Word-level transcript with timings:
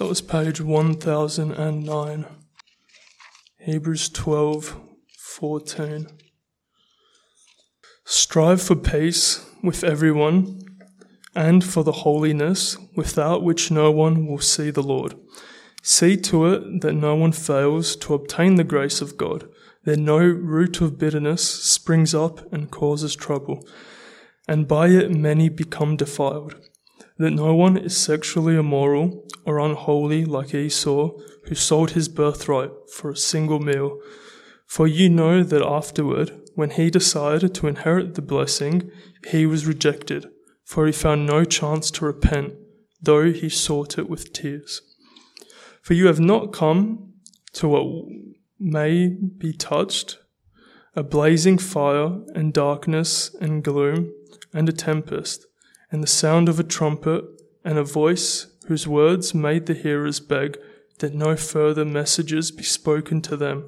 That 0.00 0.08
was 0.08 0.22
page 0.22 0.62
1009. 0.62 2.26
Hebrews 3.58 4.08
12 4.08 4.80
14. 5.18 6.06
Strive 8.06 8.62
for 8.62 8.76
peace 8.76 9.44
with 9.62 9.84
everyone 9.84 10.62
and 11.34 11.62
for 11.62 11.84
the 11.84 11.92
holiness 11.92 12.78
without 12.96 13.42
which 13.42 13.70
no 13.70 13.90
one 13.90 14.26
will 14.26 14.38
see 14.38 14.70
the 14.70 14.82
Lord. 14.82 15.16
See 15.82 16.16
to 16.16 16.46
it 16.46 16.80
that 16.80 16.94
no 16.94 17.14
one 17.14 17.32
fails 17.32 17.94
to 17.96 18.14
obtain 18.14 18.54
the 18.54 18.64
grace 18.64 19.02
of 19.02 19.18
God, 19.18 19.50
that 19.84 19.98
no 19.98 20.16
root 20.16 20.80
of 20.80 20.98
bitterness 20.98 21.46
springs 21.46 22.14
up 22.14 22.50
and 22.50 22.70
causes 22.70 23.14
trouble, 23.14 23.68
and 24.48 24.66
by 24.66 24.88
it 24.88 25.10
many 25.10 25.50
become 25.50 25.96
defiled. 25.96 26.54
That 27.20 27.32
no 27.32 27.54
one 27.54 27.76
is 27.76 27.94
sexually 27.94 28.56
immoral 28.56 29.28
or 29.44 29.58
unholy 29.58 30.24
like 30.24 30.54
Esau, 30.54 31.18
who 31.44 31.54
sold 31.54 31.90
his 31.90 32.08
birthright 32.08 32.70
for 32.94 33.10
a 33.10 33.16
single 33.16 33.60
meal. 33.60 34.00
For 34.66 34.86
you 34.86 35.10
know 35.10 35.42
that 35.42 35.60
afterward, 35.60 36.32
when 36.54 36.70
he 36.70 36.88
decided 36.88 37.54
to 37.54 37.66
inherit 37.66 38.14
the 38.14 38.22
blessing, 38.22 38.90
he 39.28 39.44
was 39.44 39.66
rejected, 39.66 40.30
for 40.64 40.86
he 40.86 40.92
found 40.92 41.26
no 41.26 41.44
chance 41.44 41.90
to 41.90 42.06
repent, 42.06 42.54
though 43.02 43.30
he 43.30 43.50
sought 43.50 43.98
it 43.98 44.08
with 44.08 44.32
tears. 44.32 44.80
For 45.82 45.92
you 45.92 46.06
have 46.06 46.20
not 46.20 46.54
come 46.54 47.12
to 47.52 47.68
what 47.68 48.06
may 48.58 49.08
be 49.08 49.52
touched, 49.52 50.20
a 50.96 51.02
blazing 51.02 51.58
fire 51.58 52.22
and 52.34 52.54
darkness 52.54 53.34
and 53.42 53.62
gloom 53.62 54.10
and 54.54 54.70
a 54.70 54.72
tempest 54.72 55.44
and 55.90 56.02
the 56.02 56.08
sound 56.08 56.48
of 56.48 56.60
a 56.60 56.64
trumpet 56.64 57.24
and 57.64 57.78
a 57.78 57.84
voice 57.84 58.46
whose 58.66 58.86
words 58.86 59.34
made 59.34 59.66
the 59.66 59.74
hearers 59.74 60.20
beg 60.20 60.58
that 60.98 61.14
no 61.14 61.36
further 61.36 61.84
messages 61.84 62.50
be 62.50 62.62
spoken 62.62 63.20
to 63.22 63.36
them, 63.36 63.66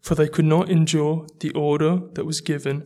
for 0.00 0.14
they 0.14 0.28
could 0.28 0.44
not 0.44 0.70
endure 0.70 1.26
the 1.40 1.50
order 1.50 2.00
that 2.14 2.24
was 2.24 2.40
given. 2.40 2.84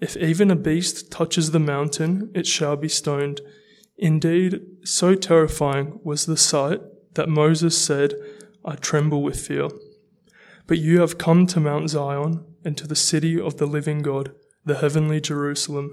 If 0.00 0.16
even 0.16 0.50
a 0.50 0.56
beast 0.56 1.10
touches 1.10 1.50
the 1.50 1.60
mountain, 1.60 2.30
it 2.34 2.46
shall 2.46 2.76
be 2.76 2.88
stoned. 2.88 3.40
Indeed, 3.96 4.60
so 4.84 5.14
terrifying 5.14 6.00
was 6.02 6.26
the 6.26 6.36
sight 6.36 6.80
that 7.14 7.28
Moses 7.28 7.78
said, 7.78 8.14
I 8.64 8.74
tremble 8.76 9.22
with 9.22 9.46
fear. 9.46 9.68
But 10.66 10.78
you 10.78 11.00
have 11.00 11.18
come 11.18 11.46
to 11.48 11.60
Mount 11.60 11.90
Zion 11.90 12.44
and 12.64 12.76
to 12.78 12.86
the 12.86 12.96
city 12.96 13.38
of 13.38 13.58
the 13.58 13.66
living 13.66 14.00
God, 14.00 14.32
the 14.64 14.76
heavenly 14.76 15.20
Jerusalem, 15.20 15.92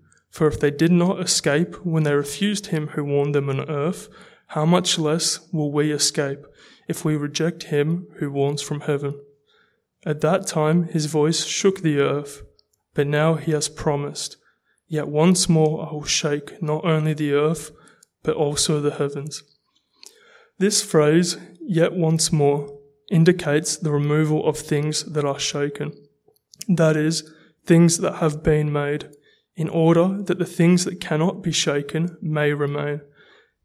for 0.31 0.47
if 0.47 0.59
they 0.59 0.71
did 0.71 0.91
not 0.91 1.19
escape 1.19 1.75
when 1.85 2.03
they 2.03 2.13
refused 2.13 2.67
him 2.67 2.87
who 2.87 3.03
warned 3.03 3.35
them 3.35 3.49
on 3.49 3.69
earth, 3.69 4.09
how 4.47 4.65
much 4.65 4.97
less 4.97 5.47
will 5.51 5.71
we 5.71 5.91
escape 5.91 6.39
if 6.87 7.05
we 7.05 7.15
reject 7.15 7.63
him 7.63 8.07
who 8.17 8.31
warns 8.31 8.61
from 8.61 8.81
heaven? 8.81 9.21
At 10.05 10.21
that 10.21 10.47
time 10.47 10.85
his 10.85 11.05
voice 11.05 11.45
shook 11.45 11.81
the 11.81 11.99
earth, 11.99 12.41
but 12.93 13.07
now 13.07 13.35
he 13.35 13.51
has 13.51 13.69
promised, 13.69 14.37
Yet 14.87 15.07
once 15.07 15.47
more 15.47 15.87
I 15.87 15.93
will 15.93 16.03
shake 16.03 16.61
not 16.61 16.83
only 16.83 17.13
the 17.13 17.31
earth, 17.31 17.71
but 18.23 18.35
also 18.35 18.81
the 18.81 18.91
heavens. 18.91 19.41
This 20.57 20.83
phrase, 20.83 21.37
yet 21.61 21.93
once 21.93 22.33
more, 22.33 22.77
indicates 23.09 23.77
the 23.77 23.91
removal 23.91 24.45
of 24.45 24.57
things 24.57 25.03
that 25.05 25.23
are 25.23 25.39
shaken. 25.39 25.93
That 26.67 26.97
is, 26.97 27.23
things 27.65 27.99
that 27.99 28.15
have 28.15 28.43
been 28.43 28.73
made, 28.73 29.09
in 29.61 29.69
order 29.69 30.07
that 30.23 30.39
the 30.39 30.53
things 30.59 30.85
that 30.85 30.99
cannot 30.99 31.43
be 31.43 31.51
shaken 31.51 32.17
may 32.19 32.51
remain. 32.51 32.99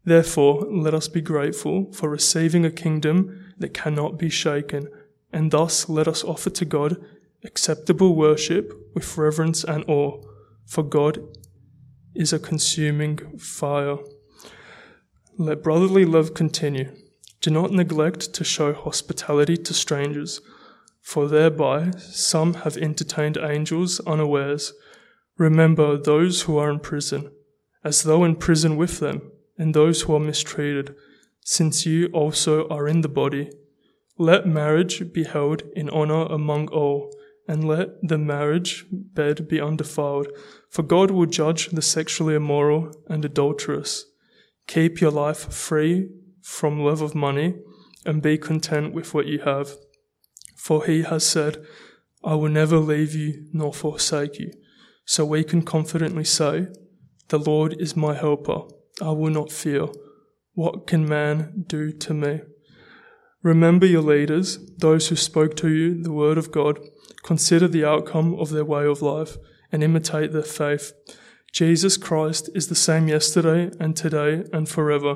Therefore, 0.05 0.67
let 0.71 0.93
us 0.93 1.09
be 1.09 1.23
grateful 1.23 1.91
for 1.91 2.11
receiving 2.11 2.67
a 2.67 2.71
kingdom 2.85 3.17
that 3.57 3.73
cannot 3.73 4.19
be 4.19 4.29
shaken, 4.29 4.89
and 5.33 5.51
thus 5.51 5.89
let 5.89 6.07
us 6.07 6.23
offer 6.23 6.51
to 6.51 6.67
God 6.67 6.99
acceptable 7.43 8.15
worship 8.15 8.75
with 8.95 9.17
reverence 9.17 9.65
and 9.65 9.85
awe, 9.89 10.23
for 10.67 10.83
God 10.83 11.19
is 12.15 12.35
a 12.35 12.39
consuming 12.51 13.17
fire. 13.39 13.97
Let 15.39 15.63
brotherly 15.63 16.05
love 16.05 16.35
continue. 16.35 16.95
Do 17.41 17.51
not 17.51 17.73
neglect 17.73 18.35
to 18.35 18.45
show 18.45 18.75
hospitality 18.75 19.57
to 19.57 19.73
strangers, 19.73 20.43
for 21.01 21.27
thereby 21.27 21.93
some 21.99 22.53
have 22.65 22.77
entertained 22.77 23.39
angels 23.39 23.99
unawares. 24.01 24.75
Remember 25.39 25.97
those 25.97 26.43
who 26.43 26.57
are 26.57 26.71
in 26.71 26.81
prison, 26.81 27.31
as 27.85 28.03
though 28.03 28.25
in 28.25 28.37
prison 28.37 28.77
with 28.77 29.01
them, 29.01 29.31
and 29.59 29.75
those 29.75 30.03
who 30.03 30.15
are 30.15 30.21
mistreated, 30.21 30.95
since 31.41 31.87
you 31.87 32.07
also 32.09 32.67
are 32.69 32.89
in 32.89 33.03
the 33.03 33.09
body. 33.09 33.51
Let 34.19 34.47
marriage 34.47 35.13
be 35.13 35.25
held 35.25 35.63
in 35.75 35.91
honor 35.91 36.25
among 36.25 36.69
all, 36.69 37.15
and 37.47 37.69
let 37.69 37.89
the 38.03 38.19
marriage 38.19 38.87
bed 38.91 39.47
be 39.47 39.61
undefiled, 39.61 40.29
for 40.71 40.83
God 40.83 41.11
will 41.11 41.27
judge 41.27 41.69
the 41.69 41.83
sexually 41.83 42.35
immoral 42.35 42.93
and 43.09 43.25
adulterous. 43.25 44.07
Keep 44.67 45.01
your 45.01 45.13
life 45.13 45.53
free 45.53 46.09
from 46.43 46.81
love 46.81 47.03
of 47.03 47.15
money, 47.15 47.55
and 48.05 48.23
be 48.23 48.39
content 48.39 48.95
with 48.95 49.13
what 49.13 49.27
you 49.27 49.41
have. 49.41 49.77
For 50.57 50.85
he 50.87 51.03
has 51.03 51.25
said, 51.25 51.65
I 52.25 52.35
will 52.35 52.49
never 52.49 52.79
leave 52.79 53.15
you 53.15 53.47
nor 53.53 53.73
forsake 53.73 54.39
you. 54.39 54.53
So 55.07 55.25
we 55.25 55.45
can 55.45 55.63
confidently 55.63 56.25
say, 56.25 56.67
The 57.29 57.39
Lord 57.39 57.81
is 57.81 57.97
my 57.97 58.15
helper. 58.15 58.63
I 59.01 59.13
will 59.13 59.31
not 59.31 59.53
fear. 59.53 59.87
What 60.55 60.87
can 60.87 61.09
man 61.09 61.65
do 61.67 61.93
to 61.93 62.13
me? 62.13 62.41
Remember 63.43 63.87
your 63.87 64.03
leaders, 64.03 64.59
those 64.79 65.09
who 65.09 65.17
spoke 65.17 65.55
to 65.57 65.69
you 65.69 66.03
the 66.03 66.13
word 66.13 66.37
of 66.37 66.51
God. 66.51 66.81
Consider 67.23 67.69
the 67.69 67.85
outcome 67.85 68.35
of 68.35 68.51
their 68.51 68.65
way 68.65 68.85
of 68.85 69.03
life 69.03 69.37
and 69.71 69.85
imitate 69.85 70.33
their 70.33 70.43
faith. 70.43 70.93
Jesus 71.53 71.97
Christ 71.97 72.51
is 72.55 72.67
the 72.67 72.75
same 72.75 73.07
yesterday 73.07 73.71
and 73.79 73.97
today 73.97 74.45
and 74.53 74.69
forever. 74.69 75.15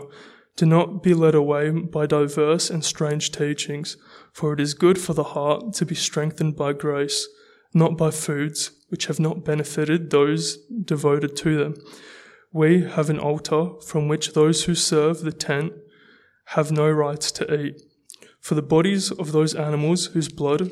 Do 0.57 0.67
not 0.67 1.03
be 1.03 1.15
led 1.15 1.35
away 1.35 1.71
by 1.71 2.07
diverse 2.07 2.71
and 2.71 2.85
strange 2.85 3.33
teachings, 3.33 3.97
for 4.33 4.53
it 4.53 4.61
is 4.61 4.75
good 4.75 4.99
for 4.99 5.15
the 5.15 5.35
heart 5.35 5.73
to 5.75 5.85
be 5.85 5.95
strengthened 5.95 6.55
by 6.55 6.73
grace, 6.73 7.27
not 7.73 7.97
by 7.97 8.11
foods 8.11 8.73
which 8.89 9.07
have 9.07 9.21
not 9.21 9.45
benefited 9.45 10.11
those 10.11 10.57
devoted 10.85 11.37
to 11.37 11.57
them. 11.57 11.75
We 12.53 12.83
have 12.83 13.09
an 13.09 13.19
altar 13.19 13.81
from 13.87 14.09
which 14.09 14.33
those 14.33 14.65
who 14.65 14.75
serve 14.75 15.21
the 15.21 15.33
tent 15.33 15.73
have 16.47 16.73
no 16.73 16.91
right 16.91 17.21
to 17.21 17.55
eat. 17.55 17.81
For 18.41 18.55
the 18.55 18.63
bodies 18.63 19.13
of 19.13 19.33
those 19.33 19.55
animals 19.55 20.07
whose 20.07 20.29
blood 20.29 20.71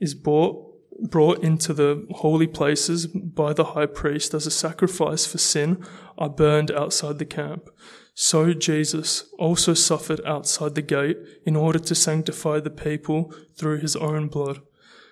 is 0.00 0.14
bought, 0.14 0.66
brought 1.08 1.44
into 1.44 1.72
the 1.72 2.06
holy 2.10 2.48
places 2.48 3.06
by 3.06 3.52
the 3.52 3.64
high 3.64 3.86
priest 3.86 4.34
as 4.34 4.46
a 4.46 4.50
sacrifice 4.50 5.26
for 5.26 5.38
sin 5.38 5.84
are 6.18 6.28
burned 6.28 6.72
outside 6.72 7.18
the 7.18 7.24
camp. 7.24 7.68
So 8.14 8.52
Jesus 8.52 9.24
also 9.38 9.72
suffered 9.74 10.20
outside 10.26 10.74
the 10.74 10.82
gate 10.82 11.18
in 11.46 11.54
order 11.54 11.78
to 11.78 11.94
sanctify 11.94 12.60
the 12.60 12.70
people 12.70 13.32
through 13.56 13.78
his 13.78 13.94
own 13.94 14.28
blood. 14.28 14.60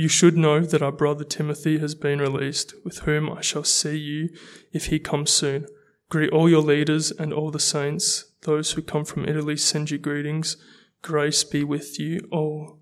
You 0.00 0.08
should 0.08 0.34
know 0.34 0.60
that 0.60 0.80
our 0.80 0.92
brother 0.92 1.24
Timothy 1.24 1.76
has 1.80 1.94
been 1.94 2.20
released, 2.20 2.72
with 2.86 3.00
whom 3.00 3.28
I 3.28 3.42
shall 3.42 3.64
see 3.64 3.98
you 3.98 4.30
if 4.72 4.86
he 4.86 4.98
comes 4.98 5.30
soon. 5.30 5.66
Greet 6.08 6.30
all 6.30 6.48
your 6.48 6.62
leaders 6.62 7.10
and 7.10 7.34
all 7.34 7.50
the 7.50 7.60
saints. 7.60 8.24
Those 8.40 8.72
who 8.72 8.80
come 8.80 9.04
from 9.04 9.28
Italy 9.28 9.58
send 9.58 9.90
you 9.90 9.98
greetings. 9.98 10.56
Grace 11.02 11.44
be 11.44 11.64
with 11.64 12.00
you 12.00 12.26
all. 12.32 12.79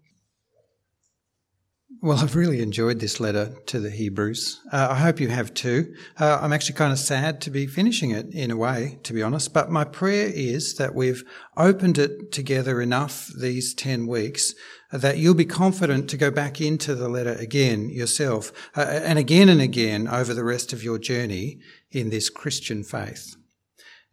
Well, 2.01 2.19
I've 2.19 2.37
really 2.37 2.63
enjoyed 2.63 3.01
this 3.01 3.19
letter 3.19 3.57
to 3.67 3.81
the 3.81 3.91
Hebrews. 3.91 4.61
Uh, 4.73 4.87
I 4.93 4.95
hope 4.95 5.19
you 5.19 5.31
have 5.31 5.53
too. 5.53 5.93
Uh, 6.17 6.39
I'm 6.41 6.53
actually 6.53 6.77
kind 6.77 6.93
of 6.93 6.99
sad 7.01 7.41
to 7.41 7.51
be 7.51 7.67
finishing 7.67 8.13
it 8.13 8.33
in 8.33 8.53
a 8.53 8.57
way, 8.57 9.01
to 9.03 9.13
be 9.13 9.21
honest, 9.21 9.53
but 9.53 9.69
my 9.69 9.83
prayer 9.83 10.31
is 10.33 10.77
that 10.77 10.95
we've 10.95 11.25
opened 11.57 11.99
it 11.99 12.31
together 12.31 12.81
enough 12.81 13.27
these 13.37 13.75
10 13.75 14.07
weeks 14.07 14.55
that 14.93 15.19
you'll 15.19 15.35
be 15.35 15.45
confident 15.45 16.09
to 16.11 16.17
go 16.17 16.31
back 16.31 16.61
into 16.61 16.95
the 16.95 17.09
letter 17.09 17.33
again 17.33 17.91
yourself 17.91 18.53
uh, 18.77 18.83
and 18.83 19.19
again 19.19 19.49
and 19.49 19.61
again 19.61 20.07
over 20.07 20.33
the 20.33 20.45
rest 20.45 20.73
of 20.73 20.85
your 20.85 21.01
journey 21.01 21.59
in 21.91 22.11
this 22.11 22.31
Christian 22.31 22.85
faith. 22.85 23.35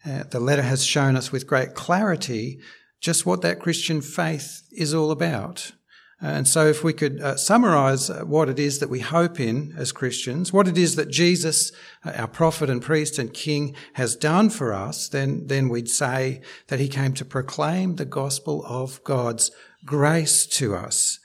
Uh, 0.03 0.23
the 0.23 0.39
letter 0.39 0.63
has 0.63 0.83
shown 0.83 1.15
us 1.15 1.31
with 1.31 1.45
great 1.45 1.75
clarity 1.75 2.59
just 2.99 3.27
what 3.27 3.43
that 3.43 3.59
Christian 3.59 4.01
faith 4.01 4.63
is 4.71 4.91
all 4.91 5.11
about. 5.11 5.73
And 6.27 6.47
so, 6.47 6.65
if 6.65 6.83
we 6.83 6.91
could 6.91 7.21
uh, 7.21 7.35
summarize 7.35 8.09
uh, 8.09 8.21
what 8.21 8.49
it 8.49 8.57
is 8.57 8.79
that 8.79 8.89
we 8.89 8.99
hope 8.99 9.39
in 9.39 9.75
as 9.77 9.91
Christians, 9.91 10.51
what 10.51 10.67
it 10.67 10.75
is 10.75 10.95
that 10.95 11.11
Jesus, 11.11 11.71
uh, 12.03 12.13
our 12.15 12.27
prophet 12.27 12.67
and 12.67 12.81
priest 12.81 13.19
and 13.19 13.31
king, 13.31 13.75
has 13.93 14.15
done 14.15 14.49
for 14.49 14.73
us, 14.73 15.07
then, 15.07 15.45
then 15.45 15.69
we'd 15.69 15.87
say 15.87 16.41
that 16.65 16.79
he 16.79 16.87
came 16.87 17.13
to 17.13 17.25
proclaim 17.25 17.97
the 17.97 18.05
gospel 18.05 18.65
of 18.65 19.03
God's 19.03 19.51
grace 19.85 20.47
to 20.47 20.73
us, 20.73 21.19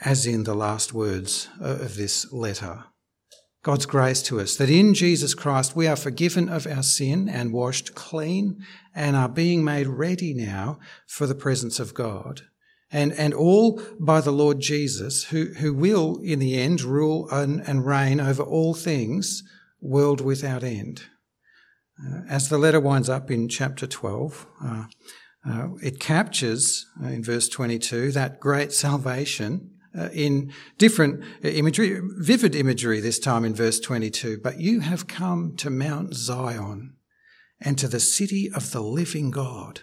as 0.00 0.24
in 0.24 0.44
the 0.44 0.54
last 0.54 0.94
words 0.94 1.50
uh, 1.60 1.80
of 1.80 1.96
this 1.96 2.32
letter. 2.32 2.84
God's 3.62 3.84
grace 3.84 4.22
to 4.22 4.40
us, 4.40 4.56
that 4.56 4.70
in 4.70 4.94
Jesus 4.94 5.34
Christ 5.34 5.76
we 5.76 5.86
are 5.86 5.94
forgiven 5.94 6.48
of 6.48 6.66
our 6.66 6.82
sin 6.82 7.28
and 7.28 7.52
washed 7.52 7.94
clean 7.94 8.64
and 8.94 9.14
are 9.14 9.28
being 9.28 9.62
made 9.62 9.88
ready 9.88 10.32
now 10.32 10.78
for 11.06 11.26
the 11.26 11.34
presence 11.34 11.78
of 11.78 11.92
God. 11.92 12.44
And, 12.90 13.12
and 13.12 13.34
all 13.34 13.82
by 14.00 14.20
the 14.20 14.30
Lord 14.30 14.60
Jesus, 14.60 15.24
who, 15.24 15.52
who 15.58 15.74
will 15.74 16.18
in 16.22 16.38
the 16.38 16.58
end 16.58 16.80
rule 16.80 17.28
and, 17.30 17.60
and 17.60 17.84
reign 17.84 18.18
over 18.20 18.42
all 18.42 18.72
things, 18.72 19.42
world 19.80 20.20
without 20.20 20.62
end. 20.62 21.04
Uh, 22.02 22.20
as 22.28 22.48
the 22.48 22.58
letter 22.58 22.80
winds 22.80 23.08
up 23.08 23.30
in 23.30 23.48
chapter 23.48 23.86
12, 23.86 24.46
uh, 24.64 24.84
uh, 25.48 25.68
it 25.82 26.00
captures 26.00 26.86
uh, 27.02 27.08
in 27.08 27.22
verse 27.22 27.48
22 27.48 28.12
that 28.12 28.40
great 28.40 28.72
salvation 28.72 29.70
uh, 29.96 30.08
in 30.12 30.52
different 30.76 31.24
imagery, 31.42 32.00
vivid 32.18 32.54
imagery 32.54 33.00
this 33.00 33.18
time 33.18 33.44
in 33.44 33.54
verse 33.54 33.80
22. 33.80 34.38
But 34.42 34.60
you 34.60 34.80
have 34.80 35.06
come 35.06 35.56
to 35.56 35.70
Mount 35.70 36.14
Zion 36.14 36.94
and 37.60 37.78
to 37.78 37.88
the 37.88 38.00
city 38.00 38.50
of 38.54 38.70
the 38.72 38.80
living 38.80 39.30
God, 39.30 39.82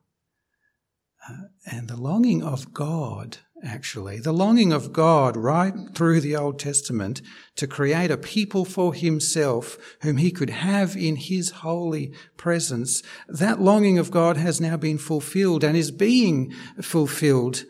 And 1.65 1.87
the 1.87 1.97
longing 1.97 2.43
of 2.43 2.73
God 2.73 3.37
actually. 3.63 4.19
The 4.19 4.31
longing 4.31 4.73
of 4.73 4.93
God 4.93 5.37
right 5.37 5.73
through 5.93 6.21
the 6.21 6.35
Old 6.35 6.59
Testament 6.59 7.21
to 7.55 7.67
create 7.67 8.11
a 8.11 8.17
people 8.17 8.65
for 8.65 8.93
himself 8.93 9.77
whom 10.01 10.17
he 10.17 10.31
could 10.31 10.49
have 10.49 10.95
in 10.95 11.15
his 11.15 11.51
holy 11.51 12.13
presence. 12.37 13.03
That 13.27 13.61
longing 13.61 13.97
of 13.97 14.11
God 14.11 14.37
has 14.37 14.59
now 14.59 14.77
been 14.77 14.97
fulfilled 14.97 15.63
and 15.63 15.77
is 15.77 15.91
being 15.91 16.53
fulfilled 16.81 17.65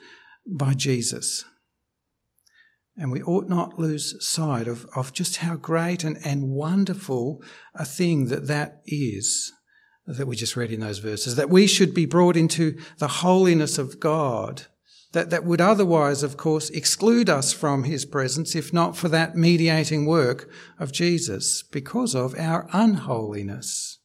by 0.48 0.74
Jesus. 0.74 1.44
And 2.98 3.12
we 3.12 3.22
ought 3.22 3.48
not 3.48 3.80
lose 3.80 4.16
sight 4.26 4.68
of, 4.68 4.86
of 4.96 5.14
just 5.14 5.38
how 5.38 5.56
great 5.56 6.04
and, 6.04 6.18
and 6.26 6.50
wonderful 6.50 7.42
a 7.74 7.86
thing 7.86 8.28
that 8.28 8.48
that 8.48 8.82
is 8.86 9.52
that 10.08 10.28
we 10.28 10.36
just 10.36 10.56
read 10.56 10.72
in 10.72 10.80
those 10.80 11.00
verses, 11.00 11.36
that 11.36 11.50
we 11.50 11.68
should 11.68 11.94
be 11.94 12.06
brought 12.06 12.36
into 12.36 12.78
the 12.98 13.08
holiness 13.08 13.78
of 13.78 14.00
God 14.00 14.66
that, 15.12 15.30
that 15.30 15.44
would 15.44 15.62
otherwise, 15.62 16.24
of 16.24 16.38
course, 16.38 16.70
exclude 16.70 17.30
us 17.30 17.52
from 17.52 17.84
his 17.84 18.06
presence 18.06 18.56
if 18.56 18.74
not 18.74 18.96
for 18.96 19.10
that 19.10 19.36
mediating 19.36 20.06
work 20.06 20.50
of 20.80 20.92
Jesus 20.92 21.64
because 21.64 22.16
of 22.16 22.38
our 22.40 22.68
unholiness. 22.72 24.00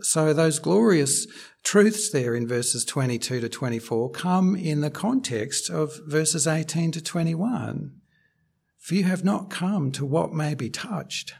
So 0.00 0.32
those 0.32 0.58
glorious 0.58 1.26
truths 1.62 2.10
there 2.10 2.34
in 2.34 2.46
verses 2.46 2.84
22 2.84 3.40
to 3.40 3.48
24 3.48 4.10
come 4.10 4.54
in 4.54 4.80
the 4.80 4.90
context 4.90 5.70
of 5.70 5.98
verses 6.06 6.46
18 6.46 6.92
to 6.92 7.02
21. 7.02 7.92
For 8.78 8.94
you 8.94 9.04
have 9.04 9.24
not 9.24 9.48
come 9.48 9.92
to 9.92 10.04
what 10.04 10.34
may 10.34 10.54
be 10.54 10.68
touched. 10.68 11.34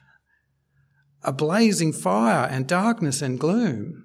A 1.25 1.33
blazing 1.33 1.93
fire 1.93 2.47
and 2.47 2.67
darkness 2.67 3.23
and 3.23 3.41
gloom 3.41 4.05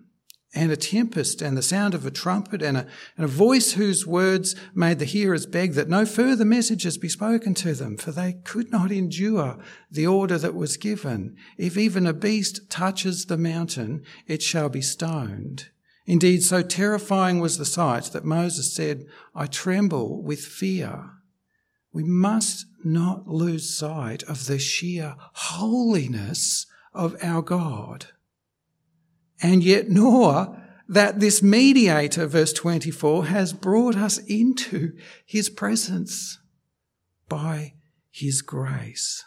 and 0.56 0.72
a 0.72 0.78
tempest 0.78 1.42
and 1.42 1.56
the 1.56 1.62
sound 1.62 1.94
of 1.94 2.06
a 2.06 2.12
trumpet 2.12 2.62
and 2.62 2.76
a, 2.76 2.88
and 3.16 3.26
a 3.26 3.28
voice 3.28 3.74
whose 3.74 4.08
words 4.08 4.56
made 4.74 4.98
the 4.98 5.06
hearers 5.06 5.46
beg 5.46 5.74
that 5.74 5.90
no 5.90 6.06
further 6.06 6.46
messages 6.46 6.98
be 6.98 7.10
spoken 7.10 7.54
to 7.54 7.76
them, 7.76 7.98
for 7.98 8.12
they 8.12 8.34
could 8.44 8.72
not 8.72 8.92
endure 8.92 9.60
the 9.92 10.08
order 10.08 10.40
that 10.40 10.56
was 10.56 10.78
given. 10.78 11.36
If 11.58 11.78
even 11.78 12.08
a 12.08 12.14
beast 12.14 12.70
touches 12.70 13.26
the 13.26 13.38
mountain, 13.38 14.04
it 14.26 14.42
shall 14.42 14.70
be 14.70 14.82
stoned. 14.82 15.68
Indeed, 16.08 16.44
so 16.44 16.64
terrifying 16.64 17.40
was 17.40 17.60
the 17.60 17.66
sight 17.66 18.06
that 18.06 18.26
Moses 18.26 18.74
said, 18.74 19.06
I 19.36 19.46
tremble 19.46 20.24
with 20.24 20.40
fear. 20.40 21.12
We 21.94 22.04
must 22.04 22.66
not 22.84 23.28
lose 23.28 23.78
sight 23.78 24.24
of 24.24 24.48
the 24.48 24.58
sheer 24.58 25.16
holiness 25.34 26.66
of 26.94 27.16
our 27.22 27.42
God 27.42 28.08
and 29.42 29.64
yet 29.64 29.90
nor 29.90 30.58
that 30.88 31.20
this 31.20 31.42
mediator, 31.42 32.26
verse 32.26 32.52
24, 32.54 33.26
has 33.26 33.54
brought 33.54 33.96
us 33.96 34.18
into 34.18 34.94
his 35.26 35.50
presence 35.50 36.40
by 37.28 37.74
his 38.10 38.42
grace, 38.42 39.24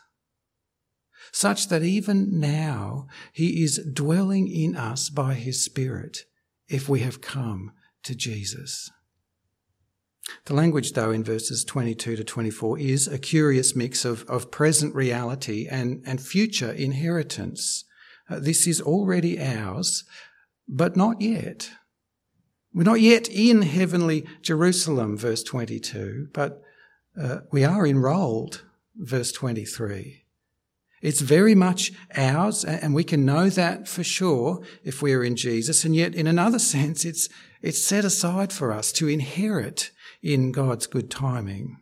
such 1.30 1.68
that 1.68 1.82
even 1.82 2.40
now 2.40 3.06
he 3.32 3.62
is 3.62 3.80
dwelling 3.92 4.48
in 4.48 4.76
us 4.76 5.08
by 5.08 5.34
his 5.34 5.64
Spirit 5.64 6.24
if 6.68 6.88
we 6.88 7.00
have 7.00 7.20
come 7.20 7.72
to 8.02 8.14
Jesus. 8.14 8.90
The 10.44 10.54
language, 10.54 10.92
though, 10.92 11.10
in 11.10 11.24
verses 11.24 11.64
22 11.64 12.16
to 12.16 12.24
24 12.24 12.78
is 12.78 13.08
a 13.08 13.18
curious 13.18 13.74
mix 13.74 14.04
of, 14.04 14.24
of 14.28 14.50
present 14.50 14.94
reality 14.94 15.66
and, 15.68 16.02
and 16.06 16.20
future 16.20 16.70
inheritance. 16.70 17.84
Uh, 18.28 18.38
this 18.38 18.66
is 18.66 18.80
already 18.80 19.40
ours, 19.40 20.04
but 20.68 20.96
not 20.96 21.20
yet. 21.20 21.70
We're 22.72 22.84
not 22.84 23.00
yet 23.00 23.28
in 23.28 23.62
heavenly 23.62 24.24
Jerusalem, 24.40 25.16
verse 25.18 25.42
22, 25.42 26.28
but 26.32 26.62
uh, 27.20 27.38
we 27.50 27.64
are 27.64 27.86
enrolled, 27.86 28.62
verse 28.96 29.32
23. 29.32 30.24
It's 31.02 31.20
very 31.20 31.54
much 31.54 31.92
ours, 32.16 32.64
and 32.64 32.94
we 32.94 33.04
can 33.04 33.26
know 33.26 33.50
that 33.50 33.88
for 33.88 34.04
sure 34.04 34.62
if 34.84 35.02
we 35.02 35.12
are 35.12 35.24
in 35.24 35.34
Jesus. 35.36 35.84
And 35.84 35.96
yet, 35.96 36.14
in 36.14 36.26
another 36.26 36.58
sense, 36.60 37.04
it's, 37.04 37.28
it's 37.60 37.84
set 37.84 38.04
aside 38.04 38.52
for 38.52 38.72
us 38.72 38.92
to 38.92 39.08
inherit 39.08 39.90
in 40.22 40.52
God's 40.52 40.86
good 40.86 41.10
timing. 41.10 41.78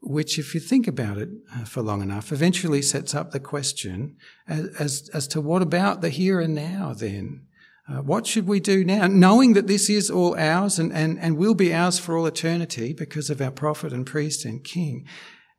Which, 0.00 0.38
if 0.38 0.52
you 0.52 0.60
think 0.60 0.88
about 0.88 1.18
it 1.18 1.28
uh, 1.54 1.64
for 1.64 1.80
long 1.80 2.02
enough, 2.02 2.32
eventually 2.32 2.82
sets 2.82 3.14
up 3.14 3.30
the 3.30 3.40
question 3.40 4.16
as, 4.48 4.66
as, 4.78 5.10
as 5.14 5.28
to 5.28 5.40
what 5.40 5.62
about 5.62 6.00
the 6.00 6.08
here 6.08 6.40
and 6.40 6.54
now 6.54 6.92
then? 6.92 7.46
Uh, 7.88 8.02
what 8.02 8.26
should 8.26 8.46
we 8.46 8.60
do 8.60 8.84
now? 8.84 9.06
Knowing 9.06 9.54
that 9.54 9.66
this 9.66 9.88
is 9.88 10.10
all 10.10 10.36
ours 10.36 10.78
and, 10.78 10.92
and, 10.92 11.18
and 11.18 11.36
will 11.36 11.54
be 11.54 11.74
ours 11.74 11.98
for 11.98 12.16
all 12.16 12.26
eternity 12.26 12.92
because 12.92 13.30
of 13.30 13.40
our 13.40 13.50
prophet 13.50 13.92
and 13.92 14.06
priest 14.06 14.44
and 14.44 14.64
king, 14.64 15.06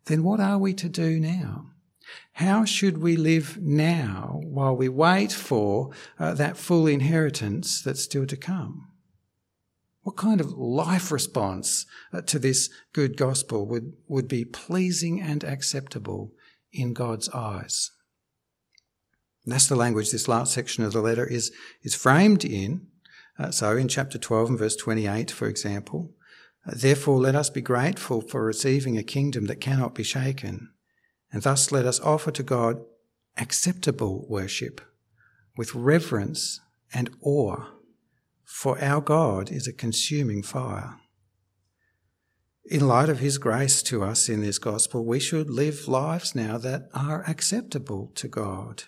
then 0.06 0.24
what 0.24 0.40
are 0.40 0.58
we 0.58 0.74
to 0.74 0.90
do 0.90 1.20
now? 1.20 1.68
How 2.34 2.66
should 2.66 2.98
we 2.98 3.16
live 3.16 3.58
now 3.62 4.42
while 4.44 4.76
we 4.76 4.90
wait 4.90 5.32
for 5.32 5.92
uh, 6.20 6.34
that 6.34 6.58
full 6.58 6.88
inheritance 6.88 7.82
that's 7.82 8.04
still 8.04 8.26
to 8.26 8.38
come? 8.38 8.90
What 10.04 10.18
kind 10.18 10.40
of 10.40 10.52
life 10.52 11.12
response 11.12 11.86
uh, 12.12 12.22
to 12.22 12.38
this 12.38 12.70
good 12.94 13.18
gospel 13.18 13.66
would, 13.68 13.94
would 14.08 14.28
be 14.28 14.46
pleasing 14.46 15.22
and 15.22 15.44
acceptable 15.44 16.32
in 16.72 16.94
God's 16.94 17.30
eyes? 17.30 17.92
That's 19.46 19.68
the 19.68 19.76
language 19.76 20.12
this 20.12 20.28
last 20.28 20.54
section 20.54 20.84
of 20.84 20.94
the 20.94 21.02
letter 21.02 21.26
is, 21.26 21.52
is 21.84 21.96
framed 21.96 22.46
in. 22.46 22.88
Uh, 23.38 23.52
so 23.52 23.76
in 23.76 23.88
chapter 23.88 24.18
12 24.18 24.50
and 24.50 24.60
verse 24.60 24.76
28, 24.76 25.32
for 25.32 25.48
example, 25.48 26.12
uh, 26.66 26.72
therefore 26.76 27.20
let 27.20 27.36
us 27.36 27.50
be 27.50 27.62
grateful 27.62 28.22
for 28.22 28.46
receiving 28.46 28.98
a 28.98 29.04
kingdom 29.04 29.46
that 29.48 29.60
cannot 29.60 29.96
be 29.96 30.04
shaken, 30.04 30.70
and 31.32 31.42
thus 31.42 31.72
let 31.72 31.86
us 31.86 32.00
offer 32.02 32.32
to 32.32 32.44
God 32.44 32.82
acceptable 33.38 34.26
worship 34.30 34.80
with 35.58 35.76
reverence 35.76 36.62
and 36.94 37.10
awe, 37.22 37.66
for 38.54 38.80
our 38.84 39.02
God 39.02 39.52
is 39.52 39.68
a 39.68 39.74
consuming 39.74 40.44
fire. 40.44 41.00
In 42.66 42.88
light 42.88 43.10
of 43.10 43.18
His 43.18 43.40
grace 43.40 43.82
to 43.84 44.04
us 44.04 44.30
in 44.30 44.42
this 44.42 44.60
gospel, 44.60 45.04
we 45.04 45.20
should 45.20 45.50
live 45.50 45.88
lives 45.88 46.36
now 46.36 46.60
that 46.60 46.84
are 46.94 47.28
acceptable 47.28 48.12
to 48.14 48.28
God. 48.28 48.84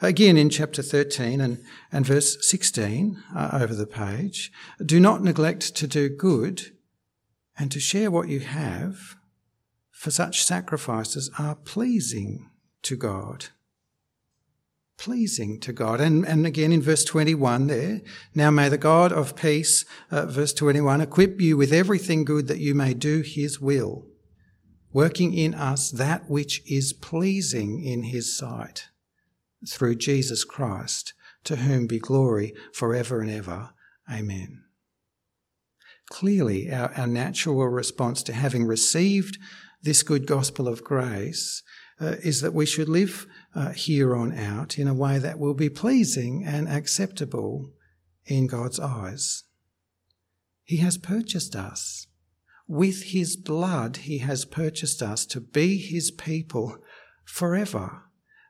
Again, 0.00 0.36
in 0.36 0.50
chapter 0.50 0.82
13 0.82 1.40
and, 1.40 1.62
and 1.92 2.04
verse 2.04 2.36
16 2.46 3.22
uh, 3.34 3.50
over 3.52 3.72
the 3.72 3.86
page, 3.86 4.50
do 4.84 4.98
not 4.98 5.22
neglect 5.22 5.76
to 5.76 5.86
do 5.86 6.08
good 6.08 6.72
and 7.56 7.70
to 7.70 7.78
share 7.78 8.10
what 8.10 8.28
you 8.28 8.40
have, 8.40 9.14
for 9.92 10.10
such 10.10 10.42
sacrifices 10.42 11.30
are 11.38 11.54
pleasing 11.54 12.50
to 12.82 12.96
God. 12.96 13.46
Pleasing 15.02 15.58
to 15.58 15.72
God. 15.72 16.00
And, 16.00 16.24
and 16.24 16.46
again 16.46 16.70
in 16.70 16.80
verse 16.80 17.02
21 17.02 17.66
there, 17.66 18.02
now 18.36 18.52
may 18.52 18.68
the 18.68 18.78
God 18.78 19.10
of 19.10 19.34
peace, 19.34 19.84
uh, 20.12 20.26
verse 20.26 20.52
21, 20.52 21.00
equip 21.00 21.40
you 21.40 21.56
with 21.56 21.72
everything 21.72 22.24
good 22.24 22.46
that 22.46 22.60
you 22.60 22.72
may 22.72 22.94
do 22.94 23.22
his 23.22 23.60
will, 23.60 24.06
working 24.92 25.34
in 25.34 25.54
us 25.54 25.90
that 25.90 26.30
which 26.30 26.62
is 26.70 26.92
pleasing 26.92 27.84
in 27.84 28.04
his 28.04 28.38
sight 28.38 28.90
through 29.68 29.96
Jesus 29.96 30.44
Christ, 30.44 31.14
to 31.42 31.56
whom 31.56 31.88
be 31.88 31.98
glory 31.98 32.54
forever 32.72 33.20
and 33.20 33.30
ever. 33.30 33.70
Amen. 34.08 34.62
Clearly, 36.10 36.72
our, 36.72 36.92
our 36.94 37.08
natural 37.08 37.66
response 37.66 38.22
to 38.22 38.32
having 38.32 38.66
received 38.66 39.36
this 39.82 40.04
good 40.04 40.28
gospel 40.28 40.68
of 40.68 40.84
grace 40.84 41.64
uh, 42.00 42.16
is 42.22 42.40
that 42.40 42.54
we 42.54 42.66
should 42.66 42.88
live 42.88 43.26
uh, 43.54 43.70
here 43.70 44.14
on 44.16 44.36
out 44.36 44.78
in 44.78 44.88
a 44.88 44.94
way 44.94 45.18
that 45.18 45.38
will 45.38 45.54
be 45.54 45.68
pleasing 45.68 46.44
and 46.44 46.68
acceptable 46.68 47.70
in 48.26 48.46
God's 48.46 48.80
eyes. 48.80 49.44
He 50.64 50.78
has 50.78 50.96
purchased 50.96 51.54
us. 51.54 52.06
With 52.68 53.02
his 53.12 53.36
blood, 53.36 53.98
he 53.98 54.18
has 54.18 54.44
purchased 54.44 55.02
us 55.02 55.26
to 55.26 55.40
be 55.40 55.76
his 55.76 56.10
people 56.10 56.78
forever 57.24 58.04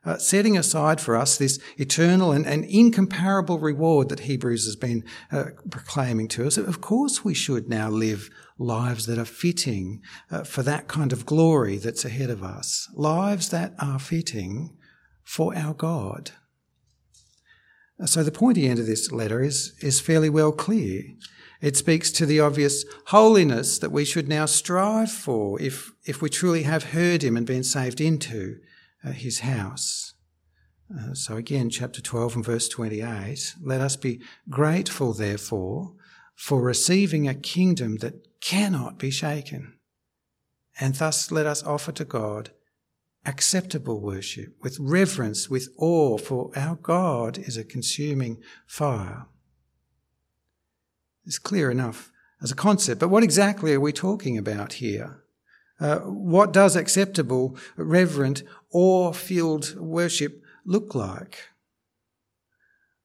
uh, 0.05 0.17
setting 0.17 0.57
aside 0.57 0.99
for 0.99 1.15
us 1.15 1.37
this 1.37 1.59
eternal 1.77 2.31
and, 2.31 2.45
and, 2.45 2.65
incomparable 2.65 3.59
reward 3.59 4.09
that 4.09 4.21
Hebrews 4.21 4.65
has 4.65 4.75
been 4.75 5.03
uh, 5.31 5.45
proclaiming 5.69 6.27
to 6.29 6.45
us. 6.45 6.57
Of 6.57 6.81
course, 6.81 7.23
we 7.23 7.33
should 7.33 7.69
now 7.69 7.89
live 7.89 8.29
lives 8.57 9.05
that 9.05 9.17
are 9.17 9.25
fitting 9.25 10.01
uh, 10.29 10.43
for 10.43 10.61
that 10.63 10.87
kind 10.87 11.13
of 11.13 11.25
glory 11.25 11.77
that's 11.77 12.05
ahead 12.05 12.29
of 12.29 12.43
us, 12.43 12.89
lives 12.93 13.49
that 13.49 13.73
are 13.79 13.99
fitting 13.99 14.75
for 15.23 15.55
our 15.55 15.73
God. 15.73 16.31
So 18.05 18.23
the 18.23 18.31
pointy 18.31 18.67
end 18.67 18.79
of 18.79 18.85
this 18.85 19.11
letter 19.11 19.41
is, 19.41 19.73
is 19.79 19.99
fairly 19.99 20.29
well 20.29 20.51
clear. 20.51 21.03
It 21.61 21.77
speaks 21.77 22.11
to 22.13 22.25
the 22.25 22.41
obvious 22.41 22.83
holiness 23.07 23.79
that 23.79 23.91
we 23.91 24.03
should 24.03 24.27
now 24.27 24.45
strive 24.45 25.11
for 25.11 25.61
if, 25.61 25.93
if 26.05 26.21
we 26.21 26.29
truly 26.29 26.63
have 26.63 26.91
heard 26.91 27.23
him 27.23 27.37
and 27.37 27.45
been 27.45 27.63
saved 27.63 28.01
into 28.01 28.57
uh, 29.05 29.11
his 29.11 29.39
house. 29.39 30.13
Uh, 30.93 31.13
so 31.13 31.37
again, 31.37 31.69
chapter 31.69 32.01
12 32.01 32.35
and 32.35 32.45
verse 32.45 32.67
28, 32.67 33.55
let 33.63 33.79
us 33.79 33.95
be 33.95 34.21
grateful, 34.49 35.13
therefore, 35.13 35.93
for 36.35 36.61
receiving 36.61 37.27
a 37.27 37.33
kingdom 37.33 37.97
that 37.97 38.41
cannot 38.41 38.99
be 38.99 39.09
shaken. 39.09 39.75
And 40.79 40.95
thus 40.95 41.31
let 41.31 41.45
us 41.45 41.63
offer 41.63 41.91
to 41.93 42.03
God 42.03 42.51
acceptable 43.25 44.01
worship 44.01 44.55
with 44.61 44.77
reverence, 44.79 45.49
with 45.49 45.69
awe, 45.77 46.17
for 46.17 46.51
our 46.55 46.75
God 46.75 47.37
is 47.37 47.57
a 47.57 47.63
consuming 47.63 48.41
fire. 48.65 49.25
It's 51.25 51.39
clear 51.39 51.71
enough 51.71 52.11
as 52.41 52.51
a 52.51 52.55
concept, 52.55 52.99
but 52.99 53.07
what 53.07 53.23
exactly 53.23 53.73
are 53.73 53.79
we 53.79 53.93
talking 53.93 54.37
about 54.37 54.73
here? 54.73 55.23
Uh, 55.79 55.99
what 55.99 56.51
does 56.51 56.75
acceptable, 56.75 57.57
reverent, 57.77 58.43
awe 58.71 59.11
filled 59.11 59.75
worship 59.77 60.43
look 60.65 60.93
like? 60.93 61.49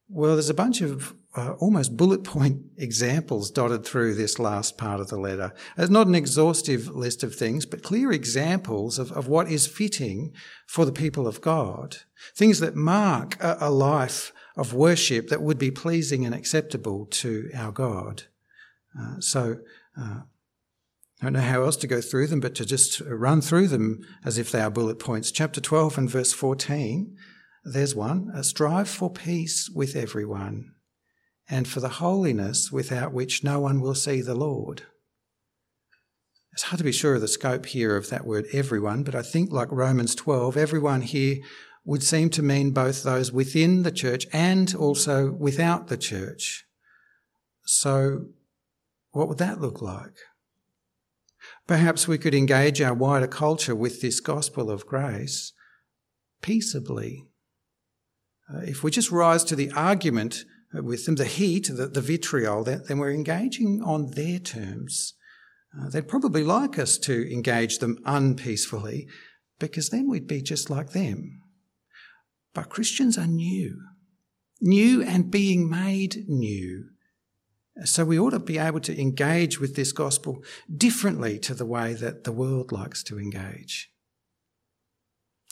Well, 0.09 0.35
there's 0.35 0.51
a 0.51 0.55
bunch 0.55 0.81
of 0.81 1.15
uh, 1.39 1.53
almost 1.61 1.97
bullet 1.97 2.25
point 2.25 2.63
examples 2.77 3.51
dotted 3.51 3.85
through 3.85 4.15
this 4.15 4.39
last 4.39 4.77
part 4.77 5.01
of 5.01 5.09
the 5.09 5.19
letter. 5.19 5.53
It's 5.77 5.91
not 5.91 6.07
an 6.07 6.15
exhaustive 6.15 6.89
list 6.89 7.23
of 7.23 7.35
things, 7.35 7.65
but 7.65 7.83
clear 7.83 8.13
examples 8.13 8.99
of, 8.99 9.13
of 9.13 9.29
what 9.29 9.51
is 9.51 9.67
fitting 9.67 10.33
for 10.67 10.85
the 10.85 10.93
people 10.93 11.27
of 11.27 11.41
God. 11.41 11.99
Things 12.35 12.61
that 12.61 12.75
mark 12.75 13.43
a, 13.43 13.57
a 13.61 13.71
life 13.71 14.33
of 14.57 14.75
worship 14.75 15.29
that 15.29 15.43
would 15.43 15.59
be 15.59 15.71
pleasing 15.71 16.27
and 16.27 16.35
acceptable 16.35 17.07
to 17.07 17.49
our 17.55 17.71
God. 17.71 18.25
Uh, 18.99 19.21
so, 19.21 19.59
uh, 19.97 20.23
I 21.21 21.25
don't 21.25 21.33
know 21.33 21.41
how 21.41 21.63
else 21.63 21.77
to 21.77 21.89
go 21.89 22.01
through 22.01 22.29
them, 22.29 22.41
but 22.41 22.55
to 22.57 22.65
just 22.65 23.01
run 23.01 23.41
through 23.41 23.69
them 23.69 24.01
as 24.25 24.39
if 24.39 24.53
they 24.53 24.61
are 24.61 24.71
bullet 24.71 25.01
points. 25.01 25.33
Chapter 25.33 25.61
12 25.61 25.99
and 25.99 26.11
verse 26.11 26.33
14, 26.33 27.17
there's 27.65 27.95
one. 27.95 28.31
Strive 28.45 28.89
for 28.89 29.11
peace 29.11 29.69
with 29.69 29.97
everyone 29.97 30.75
and 31.49 31.67
for 31.67 31.81
the 31.81 31.89
holiness 31.89 32.71
without 32.71 33.13
which 33.13 33.43
no 33.43 33.61
one 33.61 33.81
will 33.81 33.95
see 33.95 34.21
the 34.21 34.35
Lord. 34.35 34.83
It's 36.53 36.65
hard 36.65 36.79
to 36.79 36.85
be 36.85 36.93
sure 36.93 37.15
of 37.15 37.21
the 37.21 37.29
scope 37.29 37.67
here 37.67 37.97
of 37.97 38.11
that 38.11 38.27
word 38.27 38.47
everyone, 38.53 39.05
but 39.05 39.15
I 39.15 39.23
think 39.23 39.53
like 39.53 39.71
Romans 39.71 40.15
12, 40.15 40.57
everyone 40.57 41.03
here 41.03 41.37
would 41.85 42.03
seem 42.03 42.29
to 42.31 42.43
mean 42.43 42.73
both 42.73 43.03
those 43.03 43.33
within 43.33 43.83
the 43.83 43.93
church 43.93 44.27
and 44.33 44.75
also 44.75 45.33
without 45.33 45.87
the 45.89 45.97
church. 45.97 46.67
So 47.65 48.27
what 49.13 49.29
would 49.29 49.39
that 49.39 49.61
look 49.61 49.81
like? 49.81 50.17
Perhaps 51.67 52.09
we 52.09 52.19
could 52.19 52.35
engage 52.35 52.81
our 52.81 52.95
wider 52.95 53.27
culture 53.27 53.75
with 53.75 54.01
this 54.01 54.21
gospel 54.21 54.71
of 54.71 54.87
grace 54.87 55.53
peaceably. 56.43 57.27
Uh, 58.53 58.61
if 58.61 58.83
we 58.83 58.91
just 58.91 59.11
rise 59.11 59.45
to 59.45 59.57
the 59.57 59.71
argument 59.73 60.45
with 60.73 61.07
them, 61.07 61.17
the 61.17 61.25
heat, 61.25 61.69
the, 61.73 61.87
the 61.87 62.01
vitriol, 62.01 62.65
then 62.65 62.99
we're 62.99 63.11
engaging 63.11 63.83
on 63.83 64.11
their 64.13 64.39
terms. 64.39 65.15
Uh, 65.79 65.89
they'd 65.89 66.09
probably 66.09 66.45
like 66.45 66.79
us 66.79 66.99
to 66.99 67.33
engage 67.33 67.79
them 67.79 67.99
unpeacefully 68.05 69.07
because 69.59 69.91
then 69.91 70.09
we'd 70.09 70.27
be 70.27 70.43
just 70.43 70.71
like 70.71 70.91
them. 70.91 71.43
But 72.55 72.71
Christians 72.71 73.19
are 73.19 73.27
new, 73.27 73.81
new 74.61 75.03
and 75.03 75.31
being 75.31 75.69
made 75.69 76.29
new. 76.29 76.91
So 77.85 78.05
we 78.05 78.19
ought 78.19 78.31
to 78.31 78.41
be 78.41 78.59
able 78.59 78.81
to 78.81 79.01
engage 79.01 79.61
with 79.61 79.77
this 79.77 79.93
gospel 79.93 80.43
differently 80.75 81.39
to 81.41 81.55
the 81.55 81.67
way 81.67 81.95
that 81.95 82.25
the 82.25 82.33
world 82.33 82.73
likes 82.73 83.03
to 83.05 83.19
engage. 83.19 83.91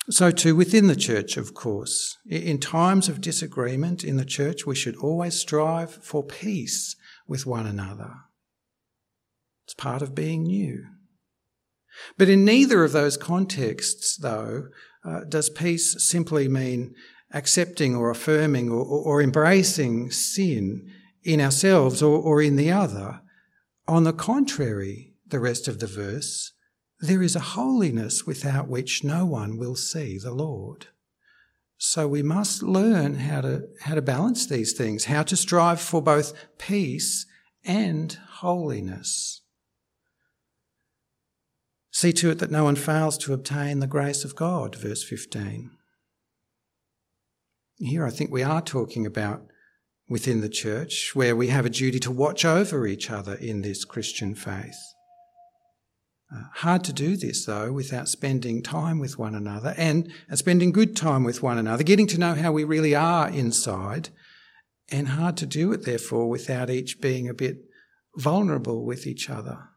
So, 0.09 0.31
too, 0.31 0.55
within 0.55 0.87
the 0.87 0.97
church, 0.97 1.37
of 1.37 1.53
course, 1.53 2.17
in 2.29 2.59
times 2.59 3.09
of 3.09 3.21
disagreement 3.21 4.05
in 4.05 4.17
the 4.17 4.25
church, 4.25 4.65
we 4.65 4.77
should 4.77 4.97
always 4.97 5.39
strive 5.39 5.91
for 5.91 6.23
peace 6.23 6.95
with 7.27 7.45
one 7.45 7.67
another. 7.67 8.15
It's 9.65 9.75
part 9.75 10.03
of 10.03 10.15
being 10.15 10.45
new. 10.45 10.85
But 12.17 12.29
in 12.29 12.45
neither 12.45 12.85
of 12.85 12.93
those 12.93 13.17
contexts, 13.17 14.17
though, 14.17 14.69
Uh, 15.07 15.23
does 15.29 15.49
peace 15.49 15.95
simply 15.99 16.49
mean 16.49 16.93
accepting 17.31 17.95
or 17.95 18.11
affirming 18.11 18.69
or, 18.69 18.85
or 18.85 19.23
embracing 19.23 20.11
sin 20.11 20.83
in 21.23 21.41
ourselves 21.41 22.03
or, 22.03 22.19
or 22.19 22.43
in 22.43 22.57
the 22.57 22.73
other? 22.73 23.21
On 23.87 24.03
the 24.03 24.13
contrary, 24.13 25.15
the 25.25 25.39
rest 25.39 25.69
of 25.69 25.79
the 25.79 25.87
verse, 25.87 26.53
there 27.01 27.23
is 27.23 27.37
a 27.37 27.41
holiness 27.41 28.27
without 28.27 28.69
which 28.69 29.05
no 29.05 29.27
one 29.27 29.59
will 29.59 29.77
see 29.77 30.19
the 30.19 30.33
Lord. 30.33 30.87
So 31.79 32.09
we 32.09 32.23
must 32.23 32.63
learn 32.63 33.17
how 33.17 33.43
to, 33.43 33.69
how 33.83 33.95
to 33.95 34.03
balance 34.03 34.47
these 34.47 34.73
things, 34.73 35.05
how 35.05 35.23
to 35.25 35.37
strive 35.37 35.81
for 35.81 36.01
both 36.01 36.33
peace 36.59 37.27
and 37.65 38.17
holiness. 38.39 39.43
See 41.91 42.13
to 42.15 42.31
it 42.31 42.39
that 42.39 42.51
no 42.51 42.65
one 42.65 42.77
fails 42.77 43.19
to 43.19 43.35
obtain 43.35 43.81
the 43.81 43.87
grace 43.87 44.25
of 44.25 44.37
God, 44.37 44.75
verse 44.75 45.03
15. 45.03 45.71
Here 47.79 48.07
I 48.07 48.11
think 48.11 48.31
we 48.31 48.43
are 48.43 48.63
talking 48.63 49.05
about 49.05 49.47
within 50.09 50.41
the 50.41 50.49
church, 50.49 51.15
where 51.15 51.35
we 51.35 51.49
have 51.49 51.67
a 51.67 51.71
duty 51.71 51.99
to 52.01 52.11
watch 52.11 52.45
over 52.45 52.87
each 52.87 53.11
other 53.11 53.35
in 53.35 53.63
this 53.63 53.85
Christian 53.85 54.35
faith. 54.35 54.77
Uh, 56.35 56.43
hard 56.55 56.83
to 56.83 56.93
do 56.93 57.17
this 57.17 57.45
though 57.45 57.73
without 57.73 58.09
spending 58.09 58.61
time 58.61 58.99
with 58.99 59.17
one 59.17 59.35
another 59.35 59.75
and, 59.77 60.11
and 60.29 60.37
spending 60.39 60.73
good 60.73 60.97
time 60.97 61.23
with 61.23 61.43
one 61.43 61.59
another, 61.59 61.85
getting 61.85 62.07
to 62.09 62.19
know 62.19 62.35
how 62.35 62.51
we 62.51 62.65
really 62.65 62.95
are 62.95 63.29
inside, 63.29 64.09
and 64.91 65.09
hard 65.09 65.37
to 65.37 65.47
do 65.47 65.73
it 65.73 65.85
therefore 65.85 66.29
without 66.29 66.69
each 66.71 67.01
being 67.01 67.29
a 67.29 67.35
bit 67.35 67.59
vulnerable 68.17 68.85
with 68.85 69.07
each 69.07 69.31
other. 69.31 69.69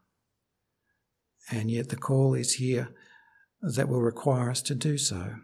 And 1.50 1.70
yet 1.70 1.88
the 1.88 1.96
call 1.96 2.34
is 2.34 2.54
here 2.54 2.94
that 3.62 3.88
will 3.88 4.00
require 4.00 4.50
us 4.50 4.62
to 4.62 4.74
do 4.74 4.98
so. 4.98 5.36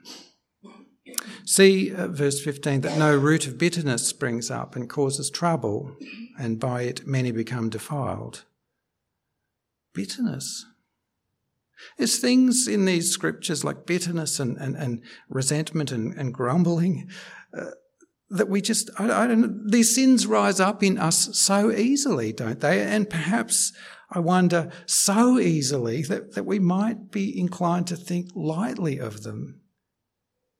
See, 1.44 1.94
uh, 1.94 2.08
verse 2.08 2.42
15, 2.42 2.80
that 2.80 2.98
no 2.98 3.16
root 3.16 3.46
of 3.46 3.58
bitterness 3.58 4.06
springs 4.06 4.50
up 4.50 4.74
and 4.74 4.90
causes 4.90 5.30
trouble, 5.30 5.96
and 6.38 6.58
by 6.58 6.82
it 6.82 7.06
many 7.06 7.30
become 7.30 7.70
defiled. 7.70 8.44
Bitterness. 9.94 10.66
There's 11.98 12.18
things 12.18 12.66
in 12.66 12.84
these 12.84 13.10
scriptures 13.10 13.64
like 13.64 13.86
bitterness 13.86 14.40
and, 14.40 14.56
and, 14.56 14.76
and 14.76 15.02
resentment 15.28 15.92
and, 15.92 16.14
and 16.14 16.32
grumbling 16.32 17.10
uh, 17.56 17.70
that 18.30 18.48
we 18.48 18.60
just, 18.60 18.90
I, 18.98 19.04
I 19.04 19.26
don't 19.26 19.40
know, 19.40 19.70
these 19.70 19.94
sins 19.94 20.26
rise 20.26 20.60
up 20.60 20.82
in 20.82 20.98
us 20.98 21.38
so 21.38 21.70
easily, 21.70 22.32
don't 22.32 22.60
they? 22.60 22.82
And 22.82 23.08
perhaps, 23.08 23.72
I 24.10 24.20
wonder, 24.20 24.70
so 24.86 25.38
easily 25.38 26.02
that, 26.02 26.34
that 26.34 26.44
we 26.44 26.58
might 26.58 27.10
be 27.10 27.38
inclined 27.38 27.86
to 27.88 27.96
think 27.96 28.30
lightly 28.34 28.98
of 28.98 29.22
them. 29.22 29.60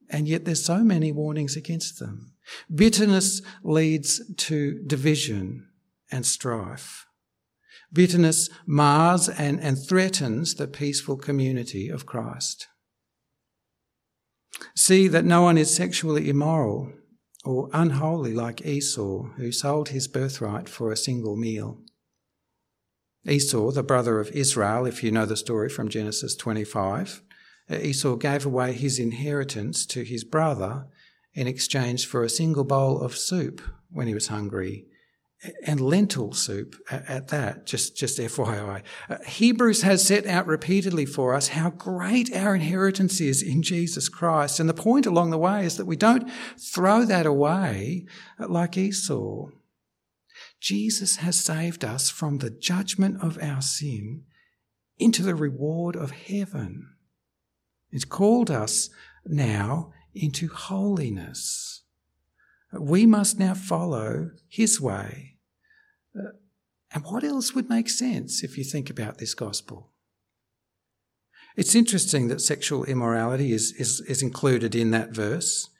And 0.08 0.28
yet 0.28 0.44
there's 0.44 0.64
so 0.64 0.84
many 0.84 1.10
warnings 1.10 1.56
against 1.56 1.98
them. 1.98 2.34
Bitterness 2.72 3.42
leads 3.64 4.22
to 4.34 4.82
division 4.86 5.68
and 6.12 6.24
strife. 6.24 7.05
Bitterness 7.96 8.50
mars 8.66 9.26
and, 9.26 9.58
and 9.58 9.78
threatens 9.78 10.56
the 10.56 10.68
peaceful 10.68 11.16
community 11.16 11.88
of 11.88 12.04
Christ. 12.04 12.68
See 14.74 15.08
that 15.08 15.24
no 15.24 15.40
one 15.40 15.56
is 15.56 15.74
sexually 15.74 16.28
immoral 16.28 16.92
or 17.42 17.70
unholy 17.72 18.34
like 18.34 18.66
Esau, 18.66 19.30
who 19.38 19.50
sold 19.50 19.88
his 19.88 20.08
birthright 20.08 20.68
for 20.68 20.92
a 20.92 20.96
single 20.96 21.36
meal. 21.36 21.80
Esau, 23.26 23.70
the 23.70 23.82
brother 23.82 24.20
of 24.20 24.30
Israel, 24.32 24.84
if 24.84 25.02
you 25.02 25.10
know 25.10 25.24
the 25.24 25.34
story 25.34 25.70
from 25.70 25.88
Genesis 25.88 26.36
25, 26.36 27.22
Esau 27.70 28.16
gave 28.16 28.44
away 28.44 28.74
his 28.74 28.98
inheritance 28.98 29.86
to 29.86 30.04
his 30.04 30.22
brother 30.22 30.86
in 31.32 31.46
exchange 31.46 32.06
for 32.06 32.22
a 32.22 32.28
single 32.28 32.64
bowl 32.64 33.00
of 33.00 33.16
soup 33.16 33.62
when 33.88 34.06
he 34.06 34.12
was 34.12 34.28
hungry 34.28 34.84
and 35.64 35.80
lentil 35.80 36.32
soup 36.32 36.76
at 36.90 37.28
that, 37.28 37.66
just, 37.66 37.96
just 37.96 38.18
FYI. 38.18 38.82
Uh, 39.08 39.18
Hebrews 39.26 39.82
has 39.82 40.04
set 40.04 40.26
out 40.26 40.46
repeatedly 40.46 41.04
for 41.04 41.34
us 41.34 41.48
how 41.48 41.70
great 41.70 42.34
our 42.34 42.54
inheritance 42.54 43.20
is 43.20 43.42
in 43.42 43.62
Jesus 43.62 44.08
Christ. 44.08 44.58
And 44.58 44.68
the 44.68 44.74
point 44.74 45.06
along 45.06 45.30
the 45.30 45.38
way 45.38 45.64
is 45.64 45.76
that 45.76 45.84
we 45.86 45.96
don't 45.96 46.30
throw 46.58 47.04
that 47.04 47.26
away 47.26 48.06
like 48.38 48.76
Esau. 48.76 49.48
Jesus 50.60 51.16
has 51.16 51.36
saved 51.36 51.84
us 51.84 52.10
from 52.10 52.38
the 52.38 52.50
judgment 52.50 53.22
of 53.22 53.38
our 53.42 53.60
sin 53.60 54.24
into 54.98 55.22
the 55.22 55.34
reward 55.34 55.96
of 55.96 56.10
heaven. 56.10 56.88
He's 57.90 58.04
called 58.04 58.50
us 58.50 58.90
now 59.26 59.92
into 60.14 60.48
holiness. 60.48 61.75
We 62.72 63.06
must 63.06 63.38
now 63.38 63.54
follow 63.54 64.30
his 64.48 64.80
way. 64.80 65.36
Uh, 66.18 66.30
and 66.92 67.04
what 67.04 67.24
else 67.24 67.54
would 67.54 67.68
make 67.68 67.88
sense 67.88 68.42
if 68.42 68.56
you 68.58 68.64
think 68.64 68.90
about 68.90 69.18
this 69.18 69.34
gospel? 69.34 69.92
It's 71.56 71.74
interesting 71.74 72.28
that 72.28 72.40
sexual 72.40 72.84
immorality 72.84 73.52
is, 73.52 73.72
is, 73.72 74.00
is 74.00 74.22
included 74.22 74.74
in 74.74 74.90
that 74.90 75.10
verse 75.10 75.70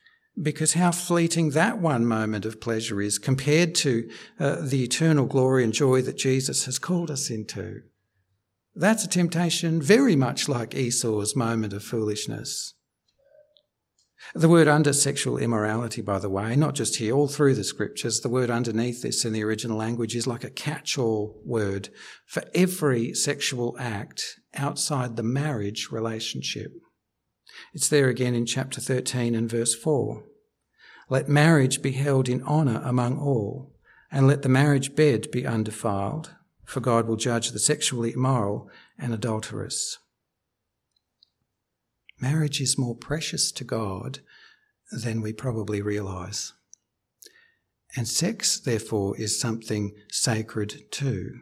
because 0.41 0.75
how 0.75 0.91
fleeting 0.91 1.51
that 1.51 1.79
one 1.79 2.07
moment 2.07 2.45
of 2.45 2.61
pleasure 2.61 3.01
is 3.01 3.19
compared 3.19 3.75
to 3.75 4.09
uh, 4.39 4.57
the 4.61 4.85
eternal 4.85 5.27
glory 5.27 5.65
and 5.65 5.73
joy 5.73 6.03
that 6.03 6.19
Jesus 6.19 6.67
has 6.67 6.79
called 6.79 7.11
us 7.11 7.31
into. 7.31 7.83
That's 8.75 9.05
a 9.05 9.09
temptation 9.09 9.81
very 9.81 10.17
much 10.17 10.49
like 10.49 10.75
Esau's 10.75 11.35
moment 11.35 11.73
of 11.73 11.83
foolishness. 11.83 12.75
The 14.35 14.49
word 14.49 14.69
under 14.69 14.93
sexual 14.93 15.39
immorality, 15.39 16.03
by 16.03 16.19
the 16.19 16.29
way, 16.29 16.57
not 16.57 16.75
just 16.75 16.97
here, 16.97 17.15
all 17.15 17.29
through 17.29 17.55
the 17.55 17.65
scriptures, 17.65 18.21
the 18.21 18.29
word 18.29 18.51
underneath 18.51 19.03
this 19.03 19.25
in 19.25 19.33
the 19.33 19.45
original 19.45 19.77
language 19.77 20.17
is 20.17 20.27
like 20.27 20.45
a 20.45 20.51
catch 20.51 20.99
all 20.99 21.41
word 21.45 21.89
for 22.27 22.43
every 22.55 23.15
sexual 23.15 23.77
act 23.79 24.41
outside 24.55 25.17
the 25.17 25.23
marriage 25.23 25.89
relationship. 25.91 26.73
It's 27.73 27.89
there 27.89 28.09
again 28.09 28.35
in 28.35 28.47
chapter 28.47 28.81
13 28.81 29.35
and 29.35 29.49
verse 29.49 29.75
4. 29.75 30.25
Let 31.09 31.29
marriage 31.29 31.81
be 31.81 31.93
held 31.93 32.29
in 32.29 32.43
honour 32.43 32.83
among 32.85 33.19
all, 33.19 33.73
and 34.11 34.27
let 34.27 34.43
the 34.43 34.49
marriage 34.49 34.97
bed 34.97 35.31
be 35.31 35.47
undefiled, 35.47 36.35
for 36.65 36.81
God 36.81 37.07
will 37.07 37.17
judge 37.17 37.53
the 37.53 37.59
sexually 37.59 38.13
immoral 38.13 38.69
and 38.99 39.15
adulterous. 39.15 39.99
Marriage 42.21 42.61
is 42.61 42.79
more 42.79 42.95
precious 42.95 43.53
to 43.53 43.65
God 43.65 44.21
than 44.91 45.21
we 45.21 45.33
probably 45.33 45.83
realise. 45.83 46.53
And 47.97 48.07
sex, 48.07 48.59
therefore, 48.59 49.17
is 49.19 49.41
something 49.41 49.93
sacred 50.11 50.91
too. 50.91 51.41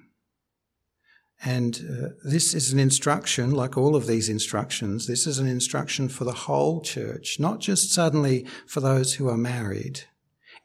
And 1.44 1.76
uh, 1.76 2.08
this 2.24 2.54
is 2.54 2.72
an 2.72 2.78
instruction, 2.78 3.50
like 3.50 3.76
all 3.76 3.96
of 3.96 4.06
these 4.06 4.28
instructions, 4.28 5.06
this 5.06 5.26
is 5.26 5.38
an 5.38 5.46
instruction 5.46 6.08
for 6.08 6.24
the 6.24 6.32
whole 6.32 6.80
church, 6.80 7.38
not 7.38 7.60
just 7.60 7.92
suddenly 7.92 8.46
for 8.66 8.80
those 8.80 9.14
who 9.14 9.28
are 9.28 9.36
married. 9.36 10.04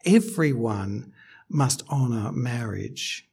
Everyone 0.06 1.12
must 1.48 1.82
honour 1.88 2.32
marriage. 2.32 3.28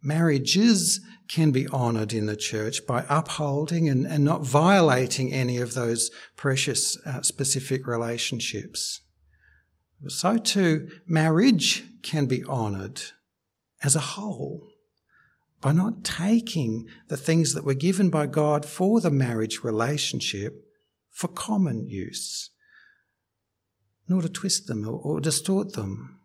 Marriages 0.00 1.00
can 1.28 1.50
be 1.50 1.68
honoured 1.68 2.12
in 2.12 2.26
the 2.26 2.36
church 2.36 2.86
by 2.86 3.04
upholding 3.08 3.88
and, 3.88 4.06
and 4.06 4.24
not 4.24 4.42
violating 4.42 5.32
any 5.32 5.58
of 5.58 5.74
those 5.74 6.10
precious 6.36 6.96
uh, 7.06 7.22
specific 7.22 7.86
relationships. 7.86 9.00
So 10.08 10.36
too, 10.36 10.88
marriage 11.06 11.84
can 12.02 12.26
be 12.26 12.44
honoured 12.44 13.00
as 13.82 13.96
a 13.96 14.00
whole 14.00 14.68
by 15.60 15.72
not 15.72 16.04
taking 16.04 16.86
the 17.08 17.16
things 17.16 17.54
that 17.54 17.64
were 17.64 17.74
given 17.74 18.10
by 18.10 18.26
God 18.26 18.64
for 18.64 19.00
the 19.00 19.10
marriage 19.10 19.64
relationship 19.64 20.64
for 21.10 21.28
common 21.28 21.86
use, 21.88 22.50
nor 24.06 24.22
to 24.22 24.28
twist 24.28 24.66
them 24.66 24.86
or, 24.86 24.98
or 24.98 25.20
distort 25.20 25.72
them. 25.72 26.20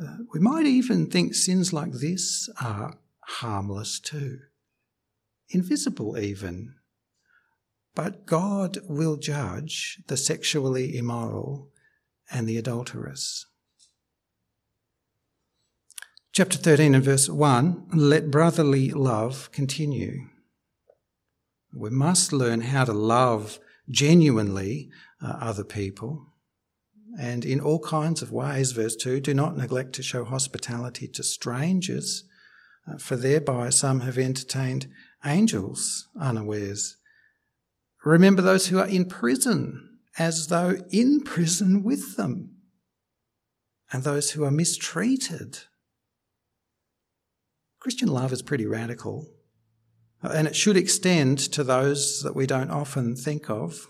Uh, 0.00 0.18
we 0.32 0.40
might 0.40 0.66
even 0.66 1.06
think 1.06 1.34
sins 1.34 1.72
like 1.72 1.92
this 1.92 2.48
are 2.60 2.98
harmless 3.22 4.00
too, 4.00 4.40
invisible 5.50 6.18
even. 6.18 6.74
But 7.94 8.26
God 8.26 8.78
will 8.88 9.16
judge 9.16 10.02
the 10.06 10.16
sexually 10.16 10.96
immoral 10.96 11.68
and 12.30 12.48
the 12.48 12.56
adulterous. 12.56 13.46
Chapter 16.32 16.56
13 16.56 16.94
and 16.94 17.04
verse 17.04 17.28
1 17.28 17.88
let 17.92 18.30
brotherly 18.30 18.90
love 18.90 19.52
continue. 19.52 20.28
We 21.74 21.90
must 21.90 22.32
learn 22.32 22.62
how 22.62 22.86
to 22.86 22.92
love 22.94 23.58
genuinely 23.90 24.88
uh, 25.22 25.36
other 25.40 25.64
people 25.64 26.32
and 27.18 27.44
in 27.44 27.60
all 27.60 27.80
kinds 27.80 28.22
of 28.22 28.32
ways. 28.32 28.72
Verse 28.72 28.96
2 28.96 29.20
do 29.20 29.34
not 29.34 29.56
neglect 29.56 29.92
to 29.94 30.02
show 30.02 30.24
hospitality 30.24 31.06
to 31.08 31.22
strangers, 31.22 32.24
Uh, 32.86 32.98
for 32.98 33.14
thereby 33.14 33.70
some 33.70 34.00
have 34.00 34.18
entertained 34.18 34.88
angels 35.24 36.08
unawares. 36.20 36.96
Remember 38.04 38.42
those 38.42 38.66
who 38.66 38.78
are 38.78 38.88
in 38.88 39.04
prison 39.04 39.98
as 40.18 40.48
though 40.48 40.76
in 40.90 41.20
prison 41.20 41.84
with 41.84 42.16
them, 42.16 42.56
and 43.92 44.02
those 44.02 44.32
who 44.32 44.44
are 44.44 44.50
mistreated. 44.50 45.58
Christian 47.78 48.08
love 48.08 48.32
is 48.32 48.42
pretty 48.42 48.66
radical, 48.66 49.28
and 50.20 50.46
it 50.48 50.56
should 50.56 50.76
extend 50.76 51.38
to 51.38 51.62
those 51.62 52.22
that 52.22 52.34
we 52.34 52.46
don't 52.46 52.70
often 52.70 53.14
think 53.14 53.48
of. 53.48 53.86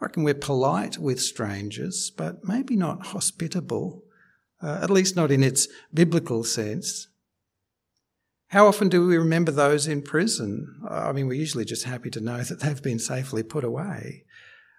I 0.00 0.06
reckon 0.06 0.24
we're 0.24 0.34
polite 0.34 0.98
with 0.98 1.20
strangers, 1.20 2.10
but 2.10 2.44
maybe 2.44 2.74
not 2.74 3.06
hospitable, 3.06 4.02
uh, 4.62 4.80
at 4.82 4.90
least 4.90 5.16
not 5.16 5.30
in 5.30 5.42
its 5.42 5.68
biblical 5.92 6.44
sense. 6.44 7.08
How 8.48 8.66
often 8.66 8.88
do 8.88 9.06
we 9.06 9.16
remember 9.16 9.50
those 9.50 9.86
in 9.86 10.02
prison? 10.02 10.80
I 10.88 11.12
mean, 11.12 11.26
we're 11.26 11.34
usually 11.34 11.64
just 11.64 11.84
happy 11.84 12.10
to 12.10 12.20
know 12.20 12.38
that 12.42 12.60
they've 12.60 12.82
been 12.82 12.98
safely 12.98 13.42
put 13.42 13.64
away. 13.64 14.24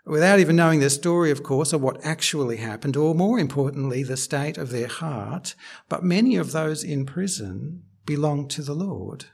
Without 0.06 0.40
even 0.40 0.56
knowing 0.56 0.80
their 0.80 0.90
story, 0.90 1.32
of 1.32 1.44
course, 1.44 1.74
or 1.74 1.80
what 1.80 2.04
actually 2.06 2.58
happened, 2.58 2.96
or 2.96 3.14
more 3.14 3.38
importantly, 3.38 4.04
the 4.04 4.16
state 4.16 4.58
of 4.58 4.70
their 4.70 4.88
heart. 4.88 5.54
But 5.90 6.02
many 6.02 6.38
of 6.38 6.54
those 6.54 6.82
in 6.82 7.06
prison 7.06 7.84
belong 8.06 8.48
to 8.50 8.62
the 8.62 8.74
Lord. 8.74 9.26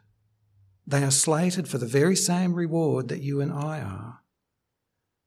They 0.88 1.04
are 1.04 1.12
slated 1.12 1.68
for 1.68 1.78
the 1.78 1.86
very 1.86 2.16
same 2.16 2.56
reward 2.56 3.08
that 3.10 3.22
you 3.22 3.40
and 3.40 3.54
I 3.54 3.82
are. 3.82 4.13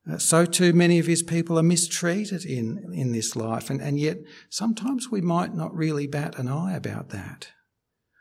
Uh, 0.08 0.18
so 0.18 0.44
too 0.44 0.72
many 0.72 0.98
of 0.98 1.06
his 1.06 1.22
people 1.22 1.58
are 1.58 1.64
mistreated 1.64 2.44
in, 2.44 2.92
in 2.92 3.12
this 3.12 3.34
life, 3.34 3.70
and, 3.70 3.80
and 3.80 3.98
yet 3.98 4.18
sometimes 4.48 5.10
we 5.10 5.20
might 5.20 5.54
not 5.54 5.74
really 5.74 6.06
bat 6.06 6.38
an 6.38 6.48
eye 6.48 6.74
about 6.74 7.08
that. 7.10 7.48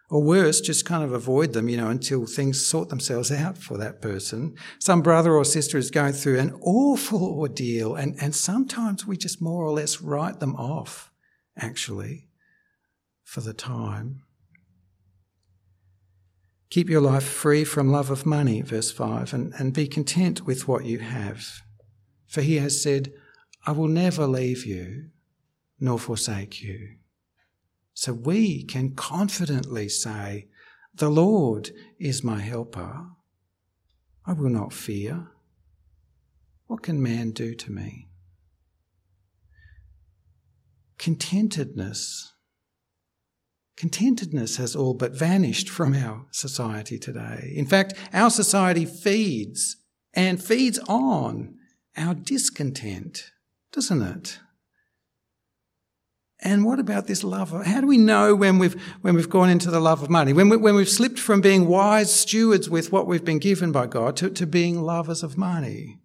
Or 0.09 0.23
worse, 0.23 0.61
just 0.61 0.85
kind 0.85 1.03
of 1.03 1.13
avoid 1.13 1.53
them, 1.53 1.67
you 1.67 1.77
know, 1.77 1.89
until 1.89 2.27
things 2.27 2.63
sort 2.65 2.89
themselves 2.89 3.31
out 3.31 3.57
for 3.57 3.77
that 3.77 4.01
person. 4.01 4.55
Some 4.79 5.01
brother 5.01 5.33
or 5.33 5.43
sister 5.43 5.77
is 5.77 5.89
going 5.89 6.13
through 6.13 6.39
an 6.39 6.53
awful 6.61 7.23
ordeal, 7.23 7.95
and, 7.95 8.15
and 8.21 8.35
sometimes 8.35 9.05
we 9.05 9.17
just 9.17 9.41
more 9.41 9.63
or 9.63 9.71
less 9.71 10.01
write 10.01 10.39
them 10.39 10.55
off, 10.55 11.11
actually, 11.57 12.29
for 13.23 13.41
the 13.41 13.53
time. 13.53 14.21
Keep 16.69 16.89
your 16.89 17.01
life 17.01 17.23
free 17.23 17.63
from 17.63 17.91
love 17.91 18.09
of 18.09 18.25
money, 18.25 18.61
verse 18.61 18.91
5, 18.91 19.33
and, 19.33 19.53
and 19.57 19.73
be 19.73 19.87
content 19.87 20.45
with 20.45 20.67
what 20.67 20.85
you 20.85 20.99
have. 20.99 21.64
For 22.35 22.41
he 22.41 22.57
has 22.57 22.83
said, 22.83 23.13
I 23.65 23.71
will 23.71 23.87
never 23.87 24.27
leave 24.27 24.65
you 24.65 25.05
nor 25.79 25.97
forsake 25.97 26.61
you. 26.61 26.97
So 27.93 28.11
we 28.11 28.65
can 28.65 28.93
confidently 28.93 29.87
say, 29.87 30.49
The 30.93 31.07
Lord 31.07 31.71
is 31.97 32.25
my 32.25 32.41
helper. 32.41 33.05
I 34.25 34.33
will 34.33 34.49
not 34.49 34.73
fear. 34.73 35.27
What 36.67 36.83
can 36.83 37.01
man 37.01 37.31
do 37.31 37.55
to 37.55 37.71
me? 37.71 38.09
Contentedness. 40.97 42.33
Contentedness 43.77 44.57
has 44.57 44.75
all 44.75 44.93
but 44.93 45.13
vanished 45.13 45.69
from 45.69 45.93
our 45.93 46.25
society 46.31 46.99
today. 46.99 47.53
In 47.55 47.65
fact, 47.65 47.93
our 48.11 48.29
society 48.29 48.83
feeds 48.83 49.77
and 50.13 50.43
feeds 50.43 50.79
on 50.89 51.59
our 51.97 52.13
discontent, 52.13 53.31
doesn't 53.71 54.01
it? 54.01 54.39
And 56.41 56.65
what 56.65 56.79
about 56.79 57.08
this 57.08 57.23
love? 57.23 57.53
Of, 57.53 57.65
how 57.65 57.81
do 57.81 57.88
we 57.88 57.97
know 57.97 58.36
when 58.36 58.60
we've, 58.60 58.79
when 59.01 59.15
we've 59.15 59.29
gone 59.29 59.49
into 59.49 59.71
the 59.71 59.79
love 59.79 60.03
of 60.03 60.10
money? 60.10 60.34
When, 60.34 60.49
we, 60.49 60.58
when 60.58 60.75
we've 60.75 60.89
slipped 60.89 61.17
from 61.17 61.41
being 61.41 61.67
wise 61.67 62.13
stewards 62.13 62.69
with 62.69 62.91
what 62.91 63.08
we've 63.08 63.25
been 63.25 63.39
given 63.39 63.71
by 63.71 63.88
God 63.88 64.15
to, 64.17 64.29
to 64.29 64.45
being 64.45 64.81
lovers 64.81 65.23
of 65.23 65.38
money? 65.38 66.01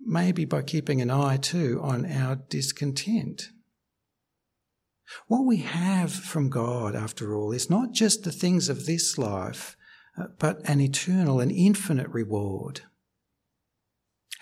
Maybe 0.00 0.44
by 0.44 0.62
keeping 0.62 1.00
an 1.00 1.10
eye 1.10 1.36
too 1.36 1.80
on 1.82 2.04
our 2.04 2.36
discontent. 2.36 3.50
What 5.28 5.46
we 5.46 5.58
have 5.58 6.12
from 6.12 6.50
God, 6.50 6.96
after 6.96 7.34
all, 7.34 7.52
is 7.52 7.70
not 7.70 7.92
just 7.92 8.24
the 8.24 8.32
things 8.32 8.68
of 8.68 8.86
this 8.86 9.16
life, 9.16 9.76
uh, 10.18 10.24
but 10.38 10.58
an 10.68 10.80
eternal 10.80 11.40
and 11.40 11.52
infinite 11.52 12.08
reward. 12.08 12.82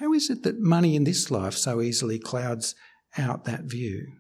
How 0.01 0.13
is 0.13 0.31
it 0.31 0.43
that 0.43 0.59
money 0.59 0.97
in 0.97 1.05
this 1.05 1.31
life 1.31 1.55
so 1.55 1.81
easily 1.81 2.19
clouds 2.19 2.75
out 3.19 3.45
that 3.45 3.65
view. 3.65 4.13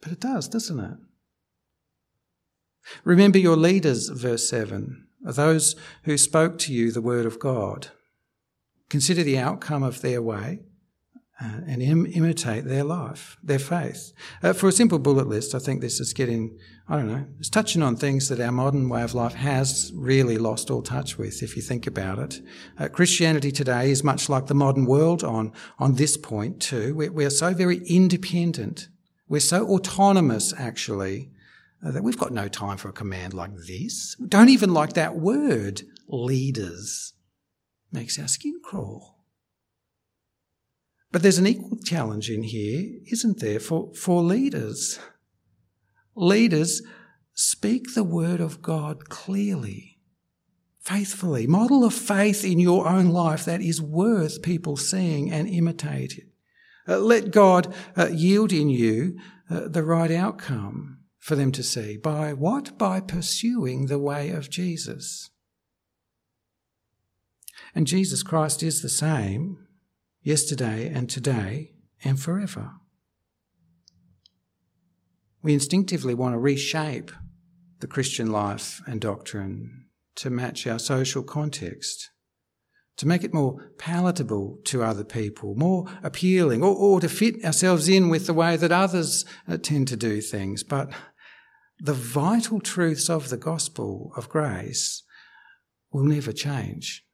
But 0.00 0.12
it 0.12 0.20
does, 0.20 0.48
doesn't 0.48 0.80
it? 0.80 0.98
Remember 3.04 3.38
your 3.38 3.56
leaders, 3.56 4.08
verse 4.08 4.48
7, 4.48 5.06
those 5.22 5.76
who 6.04 6.18
spoke 6.18 6.58
to 6.58 6.72
you 6.72 6.90
the 6.90 7.00
word 7.00 7.26
of 7.26 7.38
God. 7.38 7.88
Consider 8.88 9.22
the 9.22 9.38
outcome 9.38 9.82
of 9.82 10.02
their 10.02 10.20
way 10.20 10.60
uh, 11.40 11.60
and 11.66 11.80
Im- 11.80 12.06
imitate 12.06 12.64
their 12.64 12.84
life, 12.84 13.36
their 13.42 13.60
faith. 13.60 14.12
Uh, 14.42 14.52
for 14.52 14.68
a 14.68 14.72
simple 14.72 14.98
bullet 14.98 15.28
list, 15.28 15.54
I 15.54 15.60
think 15.60 15.80
this 15.80 16.00
is 16.00 16.12
getting, 16.12 16.58
I 16.88 16.96
don't 16.96 17.06
know, 17.06 17.24
it's 17.38 17.48
touching 17.48 17.80
on 17.82 17.96
things 17.96 18.28
that 18.28 18.40
our 18.40 18.50
modern 18.50 18.88
way 18.88 19.02
of 19.02 19.14
life 19.14 19.34
has 19.34 19.92
really 19.94 20.36
lost 20.36 20.70
all 20.70 20.82
touch 20.82 21.16
with, 21.16 21.42
if 21.42 21.54
you 21.54 21.62
think 21.62 21.86
about 21.86 22.18
it. 22.18 22.40
Uh, 22.78 22.88
Christianity 22.88 23.52
today 23.52 23.90
is 23.90 24.02
much 24.02 24.28
like 24.28 24.46
the 24.46 24.54
modern 24.54 24.84
world 24.84 25.22
on, 25.22 25.52
on 25.78 25.94
this 25.94 26.16
point 26.16 26.60
too. 26.60 26.94
We're, 26.94 27.12
we're 27.12 27.30
so 27.30 27.54
very 27.54 27.78
independent. 27.86 28.88
We're 29.28 29.40
so 29.40 29.66
autonomous, 29.68 30.52
actually, 30.58 31.30
uh, 31.86 31.92
that 31.92 32.02
we've 32.02 32.18
got 32.18 32.32
no 32.32 32.48
time 32.48 32.76
for 32.76 32.88
a 32.88 32.92
command 32.92 33.32
like 33.32 33.56
this. 33.66 34.16
We 34.18 34.26
don't 34.26 34.48
even 34.48 34.74
like 34.74 34.94
that 34.94 35.16
word, 35.16 35.82
leaders. 36.08 37.14
Makes 37.92 38.18
our 38.18 38.28
skin 38.28 38.60
crawl. 38.62 39.18
But 41.12 41.22
there's 41.22 41.38
an 41.38 41.46
equal 41.46 41.78
challenge 41.84 42.28
in 42.28 42.42
here, 42.42 42.98
isn't 43.10 43.38
there, 43.40 43.60
for, 43.60 43.92
for 43.94 44.22
leaders? 44.22 44.98
Leaders 46.14 46.82
speak 47.34 47.94
the 47.94 48.04
word 48.04 48.40
of 48.40 48.62
God 48.62 49.08
clearly, 49.08 49.98
faithfully. 50.80 51.46
Model 51.46 51.84
a 51.84 51.90
faith 51.90 52.44
in 52.44 52.58
your 52.58 52.86
own 52.86 53.08
life 53.08 53.44
that 53.44 53.62
is 53.62 53.80
worth 53.80 54.42
people 54.42 54.76
seeing 54.76 55.30
and 55.30 55.48
imitating. 55.48 56.30
Uh, 56.86 56.98
let 56.98 57.30
God 57.30 57.72
uh, 57.96 58.08
yield 58.08 58.52
in 58.52 58.68
you 58.68 59.18
uh, 59.48 59.68
the 59.68 59.84
right 59.84 60.10
outcome 60.10 60.98
for 61.18 61.36
them 61.36 61.52
to 61.52 61.62
see. 61.62 61.96
By 61.96 62.32
what? 62.32 62.76
By 62.76 63.00
pursuing 63.00 63.86
the 63.86 63.98
way 63.98 64.30
of 64.30 64.50
Jesus. 64.50 65.30
And 67.74 67.86
Jesus 67.86 68.22
Christ 68.22 68.62
is 68.62 68.82
the 68.82 68.88
same 68.88 69.66
yesterday 70.22 70.90
and 70.92 71.08
today 71.08 71.72
and 72.04 72.20
forever. 72.20 72.72
We 75.42 75.54
instinctively 75.54 76.14
want 76.14 76.34
to 76.34 76.38
reshape 76.38 77.10
the 77.80 77.86
Christian 77.88 78.30
life 78.30 78.80
and 78.86 79.00
doctrine 79.00 79.86
to 80.16 80.30
match 80.30 80.66
our 80.66 80.78
social 80.78 81.22
context, 81.22 82.10
to 82.96 83.08
make 83.08 83.24
it 83.24 83.34
more 83.34 83.72
palatable 83.76 84.60
to 84.64 84.84
other 84.84 85.04
people, 85.04 85.54
more 85.56 85.86
appealing, 86.02 86.62
or, 86.62 86.74
or 86.74 87.00
to 87.00 87.08
fit 87.08 87.44
ourselves 87.44 87.88
in 87.88 88.08
with 88.08 88.26
the 88.26 88.34
way 88.34 88.56
that 88.56 88.70
others 88.70 89.24
uh, 89.48 89.56
tend 89.56 89.88
to 89.88 89.96
do 89.96 90.20
things. 90.20 90.62
But 90.62 90.92
the 91.80 91.94
vital 91.94 92.60
truths 92.60 93.10
of 93.10 93.28
the 93.28 93.36
gospel 93.36 94.12
of 94.16 94.28
grace 94.28 95.02
will 95.90 96.04
never 96.04 96.32
change. 96.32 97.04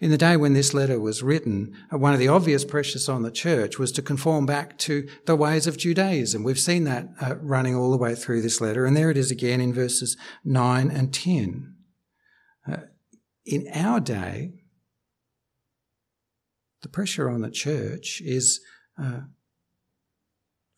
In 0.00 0.10
the 0.10 0.18
day 0.18 0.36
when 0.36 0.54
this 0.54 0.74
letter 0.74 0.98
was 0.98 1.22
written, 1.22 1.74
uh, 1.92 1.98
one 1.98 2.12
of 2.12 2.18
the 2.18 2.28
obvious 2.28 2.64
pressures 2.64 3.08
on 3.08 3.22
the 3.22 3.30
church 3.30 3.78
was 3.78 3.92
to 3.92 4.02
conform 4.02 4.46
back 4.46 4.78
to 4.78 5.06
the 5.26 5.36
ways 5.36 5.66
of 5.66 5.76
Judaism. 5.76 6.42
We've 6.42 6.58
seen 6.58 6.84
that 6.84 7.08
uh, 7.20 7.36
running 7.36 7.74
all 7.74 7.90
the 7.90 7.96
way 7.96 8.14
through 8.14 8.42
this 8.42 8.60
letter, 8.60 8.86
and 8.86 8.96
there 8.96 9.10
it 9.10 9.16
is 9.16 9.30
again 9.30 9.60
in 9.60 9.72
verses 9.72 10.16
9 10.44 10.90
and 10.90 11.12
10. 11.12 11.74
Uh, 12.70 12.76
in 13.44 13.68
our 13.74 14.00
day, 14.00 14.52
the 16.82 16.88
pressure 16.88 17.30
on 17.30 17.42
the 17.42 17.50
church 17.50 18.20
is 18.24 18.60
uh, 19.02 19.20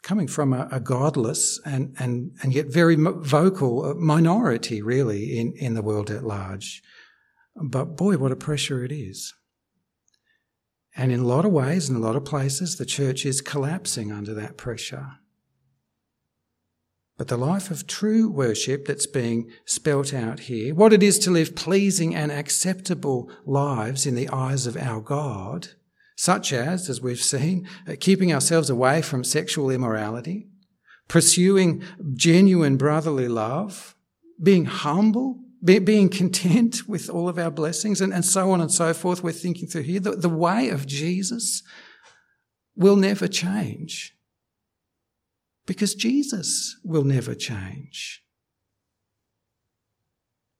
coming 0.02 0.28
from 0.28 0.52
a, 0.52 0.68
a, 0.70 0.80
godless 0.80 1.60
and, 1.64 1.94
and, 1.98 2.30
and 2.42 2.54
yet 2.54 2.66
very 2.66 2.96
vocal 2.96 3.84
uh, 3.84 3.94
minority, 3.94 4.80
really, 4.80 5.38
in, 5.38 5.52
in 5.56 5.74
the 5.74 5.82
world 5.82 6.10
at 6.10 6.24
large. 6.24 6.80
But 7.56 7.96
boy, 7.96 8.18
what 8.18 8.32
a 8.32 8.36
pressure 8.36 8.84
it 8.84 8.92
is. 8.92 9.34
And 10.96 11.12
in 11.12 11.20
a 11.20 11.26
lot 11.26 11.44
of 11.44 11.52
ways, 11.52 11.90
in 11.90 11.96
a 11.96 12.00
lot 12.00 12.16
of 12.16 12.24
places, 12.24 12.76
the 12.76 12.86
church 12.86 13.26
is 13.26 13.40
collapsing 13.40 14.10
under 14.10 14.32
that 14.34 14.56
pressure. 14.56 15.18
But 17.18 17.28
the 17.28 17.36
life 17.38 17.70
of 17.70 17.86
true 17.86 18.28
worship 18.28 18.86
that's 18.86 19.06
being 19.06 19.50
spelt 19.64 20.12
out 20.12 20.40
here, 20.40 20.74
what 20.74 20.92
it 20.92 21.02
is 21.02 21.18
to 21.20 21.30
live 21.30 21.56
pleasing 21.56 22.14
and 22.14 22.30
acceptable 22.30 23.30
lives 23.46 24.06
in 24.06 24.14
the 24.14 24.28
eyes 24.28 24.66
of 24.66 24.76
our 24.76 25.00
God, 25.00 25.68
such 26.16 26.52
as, 26.52 26.88
as 26.90 27.00
we've 27.00 27.20
seen, 27.20 27.66
uh, 27.88 27.94
keeping 27.98 28.32
ourselves 28.32 28.68
away 28.68 29.00
from 29.00 29.24
sexual 29.24 29.70
immorality, 29.70 30.48
pursuing 31.08 31.82
genuine 32.14 32.76
brotherly 32.76 33.28
love, 33.28 33.94
being 34.42 34.66
humble, 34.66 35.40
be, 35.64 35.78
being 35.78 36.08
content 36.08 36.88
with 36.88 37.08
all 37.08 37.28
of 37.28 37.38
our 37.38 37.50
blessings 37.50 38.00
and, 38.00 38.12
and 38.12 38.24
so 38.24 38.50
on 38.50 38.60
and 38.60 38.72
so 38.72 38.92
forth. 38.94 39.22
We're 39.22 39.32
thinking 39.32 39.68
through 39.68 39.82
here. 39.82 40.00
The, 40.00 40.12
the 40.12 40.28
way 40.28 40.68
of 40.68 40.86
Jesus 40.86 41.62
will 42.76 42.96
never 42.96 43.26
change 43.26 44.14
because 45.66 45.94
Jesus 45.94 46.76
will 46.84 47.04
never 47.04 47.34
change. 47.34 48.22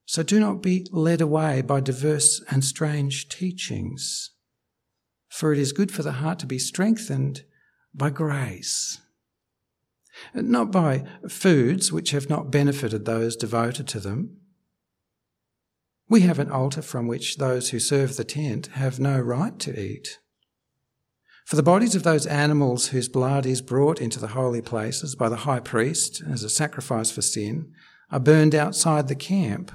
So 0.06 0.22
do 0.22 0.38
not 0.38 0.62
be 0.62 0.87
led 0.92 1.20
away 1.20 1.62
by 1.62 1.80
diverse 1.80 2.42
and 2.50 2.64
strange 2.64 3.28
teachings, 3.28 4.30
for 5.28 5.52
it 5.52 5.59
is 5.59 5.72
good 5.72 5.90
for 5.90 6.02
the 6.02 6.12
heart 6.12 6.38
to 6.40 6.46
be 6.46 6.59
strengthened 6.59 7.42
by 7.92 8.11
grace. 8.11 9.00
Not 10.32 10.70
by 10.70 11.04
foods 11.28 11.92
which 11.92 12.11
have 12.11 12.30
not 12.30 12.50
benefited 12.50 13.04
those 13.04 13.37
devoted 13.37 13.87
to 13.88 14.00
them. 14.00 14.38
We 16.09 16.21
have 16.21 16.38
an 16.38 16.51
altar 16.51 16.83
from 16.83 17.09
which 17.09 17.37
those 17.37 17.71
who 17.71 17.81
serve 17.81 18.16
the 18.16 18.25
tent 18.25 18.69
have 18.69 19.01
no 19.01 19.19
right 19.19 19.59
to 19.61 19.79
eat. 19.79 20.19
For 21.45 21.57
the 21.57 21.62
bodies 21.62 21.95
of 21.95 22.03
those 22.03 22.27
animals 22.27 22.88
whose 22.88 23.09
blood 23.09 23.47
is 23.47 23.62
brought 23.62 24.01
into 24.01 24.19
the 24.19 24.29
holy 24.29 24.62
places 24.62 25.14
by 25.14 25.29
the 25.29 25.37
high 25.37 25.61
priest 25.61 26.23
as 26.29 26.42
a 26.42 26.51
sacrifice 26.51 27.11
for 27.11 27.23
sin 27.23 27.73
are 28.11 28.21
burned 28.21 28.55
outside 28.55 29.09
the 29.09 29.14
camp. 29.14 29.73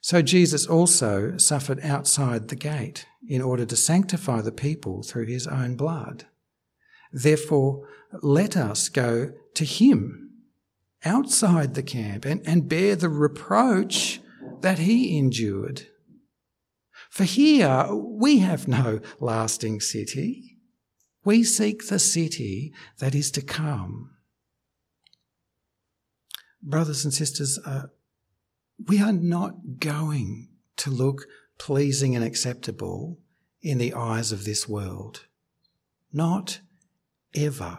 So 0.00 0.22
Jesus 0.22 0.66
also 0.66 1.36
suffered 1.36 1.80
outside 1.82 2.48
the 2.48 2.56
gate 2.56 3.06
in 3.26 3.42
order 3.42 3.66
to 3.66 3.76
sanctify 3.76 4.42
the 4.42 4.52
people 4.52 5.02
through 5.02 5.26
his 5.26 5.46
own 5.46 5.76
blood. 5.76 6.26
Therefore, 7.12 7.88
let 8.22 8.56
us 8.56 8.88
go 8.88 9.32
to 9.54 9.64
him 9.64 10.30
outside 11.04 11.74
the 11.74 11.82
camp 11.82 12.24
and, 12.24 12.46
and 12.46 12.68
bear 12.68 12.96
the 12.96 13.08
reproach 13.08 14.20
that 14.62 14.80
he 14.80 15.16
endured. 15.16 15.86
For 17.10 17.24
here 17.24 17.86
we 17.90 18.38
have 18.38 18.68
no 18.68 19.00
lasting 19.20 19.80
city. 19.80 20.58
We 21.24 21.44
seek 21.44 21.88
the 21.88 21.98
city 21.98 22.72
that 22.98 23.14
is 23.14 23.30
to 23.32 23.42
come. 23.42 24.10
Brothers 26.62 27.04
and 27.04 27.14
sisters, 27.14 27.58
uh, 27.64 27.86
we 28.86 29.00
are 29.00 29.12
not 29.12 29.78
going 29.80 30.48
to 30.76 30.90
look 30.90 31.26
pleasing 31.58 32.14
and 32.14 32.24
acceptable 32.24 33.18
in 33.60 33.78
the 33.78 33.94
eyes 33.94 34.32
of 34.32 34.44
this 34.44 34.68
world. 34.68 35.26
Not 36.12 36.60
ever 37.34 37.78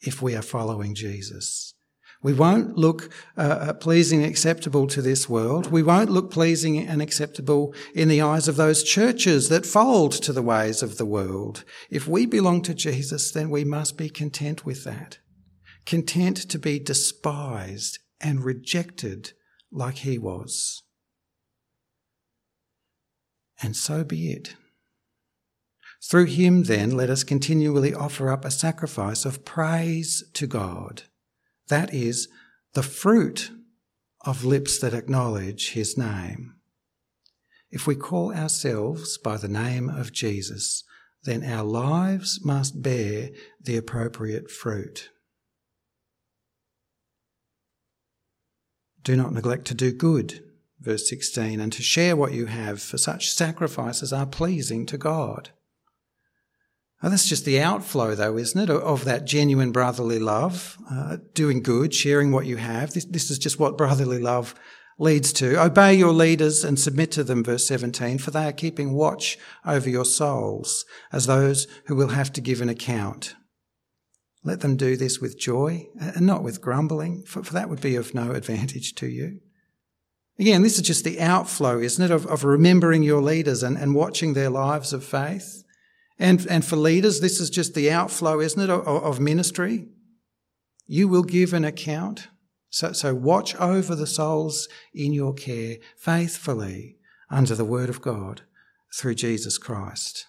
if 0.00 0.22
we 0.22 0.34
are 0.34 0.42
following 0.42 0.94
Jesus. 0.94 1.74
We 2.22 2.34
won't 2.34 2.76
look 2.76 3.10
uh, 3.36 3.40
uh, 3.40 3.72
pleasing 3.72 4.22
and 4.22 4.30
acceptable 4.30 4.86
to 4.88 5.00
this 5.00 5.26
world. 5.26 5.70
We 5.70 5.82
won't 5.82 6.10
look 6.10 6.30
pleasing 6.30 6.78
and 6.78 7.00
acceptable 7.00 7.74
in 7.94 8.08
the 8.08 8.20
eyes 8.20 8.46
of 8.46 8.56
those 8.56 8.82
churches 8.82 9.48
that 9.48 9.64
fold 9.64 10.12
to 10.12 10.32
the 10.32 10.42
ways 10.42 10.82
of 10.82 10.98
the 10.98 11.06
world. 11.06 11.64
If 11.88 12.06
we 12.06 12.26
belong 12.26 12.60
to 12.62 12.74
Jesus, 12.74 13.30
then 13.30 13.48
we 13.48 13.64
must 13.64 13.96
be 13.96 14.10
content 14.10 14.66
with 14.66 14.84
that. 14.84 15.18
Content 15.86 16.36
to 16.50 16.58
be 16.58 16.78
despised 16.78 17.98
and 18.20 18.44
rejected 18.44 19.32
like 19.72 19.96
he 19.96 20.18
was. 20.18 20.82
And 23.62 23.74
so 23.74 24.04
be 24.04 24.32
it. 24.32 24.56
Through 26.02 26.26
him, 26.26 26.64
then, 26.64 26.90
let 26.90 27.10
us 27.10 27.24
continually 27.24 27.94
offer 27.94 28.30
up 28.30 28.44
a 28.44 28.50
sacrifice 28.50 29.24
of 29.24 29.44
praise 29.44 30.24
to 30.34 30.46
God. 30.46 31.04
That 31.70 31.94
is 31.94 32.28
the 32.74 32.82
fruit 32.82 33.52
of 34.22 34.44
lips 34.44 34.78
that 34.80 34.92
acknowledge 34.92 35.70
his 35.70 35.96
name. 35.96 36.56
If 37.70 37.86
we 37.86 37.94
call 37.94 38.34
ourselves 38.34 39.16
by 39.18 39.36
the 39.36 39.48
name 39.48 39.88
of 39.88 40.12
Jesus, 40.12 40.82
then 41.22 41.44
our 41.44 41.62
lives 41.62 42.40
must 42.44 42.82
bear 42.82 43.30
the 43.62 43.76
appropriate 43.76 44.50
fruit. 44.50 45.10
Do 49.04 49.16
not 49.16 49.32
neglect 49.32 49.66
to 49.66 49.74
do 49.74 49.92
good, 49.92 50.42
verse 50.80 51.08
16, 51.08 51.60
and 51.60 51.72
to 51.72 51.82
share 51.82 52.16
what 52.16 52.32
you 52.32 52.46
have, 52.46 52.82
for 52.82 52.98
such 52.98 53.32
sacrifices 53.32 54.12
are 54.12 54.26
pleasing 54.26 54.86
to 54.86 54.98
God. 54.98 55.50
Oh, 57.02 57.08
that's 57.08 57.28
just 57.28 57.46
the 57.46 57.60
outflow, 57.60 58.14
though, 58.14 58.36
isn't 58.36 58.60
it, 58.60 58.68
of 58.68 59.04
that 59.06 59.24
genuine 59.24 59.72
brotherly 59.72 60.18
love, 60.18 60.76
uh, 60.90 61.16
doing 61.32 61.62
good, 61.62 61.94
sharing 61.94 62.30
what 62.30 62.44
you 62.44 62.56
have. 62.56 62.92
This, 62.92 63.06
this 63.06 63.30
is 63.30 63.38
just 63.38 63.58
what 63.58 63.78
brotherly 63.78 64.18
love 64.18 64.54
leads 64.98 65.32
to. 65.32 65.60
Obey 65.60 65.94
your 65.94 66.12
leaders 66.12 66.62
and 66.62 66.78
submit 66.78 67.10
to 67.12 67.24
them, 67.24 67.42
verse 67.42 67.66
17, 67.66 68.18
for 68.18 68.30
they 68.30 68.44
are 68.44 68.52
keeping 68.52 68.92
watch 68.92 69.38
over 69.64 69.88
your 69.88 70.04
souls 70.04 70.84
as 71.10 71.24
those 71.24 71.66
who 71.86 71.94
will 71.94 72.08
have 72.08 72.32
to 72.34 72.42
give 72.42 72.60
an 72.60 72.68
account. 72.68 73.34
Let 74.44 74.60
them 74.60 74.76
do 74.76 74.96
this 74.96 75.20
with 75.20 75.38
joy 75.38 75.88
and 75.98 76.26
not 76.26 76.42
with 76.42 76.60
grumbling, 76.60 77.24
for, 77.26 77.42
for 77.42 77.54
that 77.54 77.70
would 77.70 77.80
be 77.80 77.96
of 77.96 78.14
no 78.14 78.32
advantage 78.32 78.94
to 78.96 79.06
you. 79.06 79.40
Again, 80.38 80.62
this 80.62 80.76
is 80.76 80.86
just 80.86 81.04
the 81.04 81.20
outflow, 81.20 81.78
isn't 81.78 82.04
it, 82.04 82.10
of, 82.10 82.26
of 82.26 82.44
remembering 82.44 83.02
your 83.02 83.20
leaders 83.22 83.62
and, 83.62 83.76
and 83.76 83.94
watching 83.94 84.32
their 84.32 84.50
lives 84.50 84.92
of 84.92 85.04
faith. 85.04 85.62
And, 86.20 86.46
and 86.50 86.62
for 86.62 86.76
leaders, 86.76 87.20
this 87.20 87.40
is 87.40 87.48
just 87.48 87.74
the 87.74 87.90
outflow, 87.90 88.40
isn't 88.40 88.60
it, 88.60 88.68
of, 88.68 88.86
of 88.86 89.18
ministry? 89.18 89.86
You 90.86 91.08
will 91.08 91.22
give 91.22 91.54
an 91.54 91.64
account. 91.64 92.28
So, 92.68 92.92
so 92.92 93.14
watch 93.14 93.56
over 93.56 93.94
the 93.94 94.06
souls 94.06 94.68
in 94.92 95.14
your 95.14 95.32
care 95.32 95.78
faithfully 95.96 96.96
under 97.30 97.54
the 97.54 97.64
word 97.64 97.88
of 97.88 98.02
God 98.02 98.42
through 98.94 99.14
Jesus 99.14 99.56
Christ. 99.56 100.26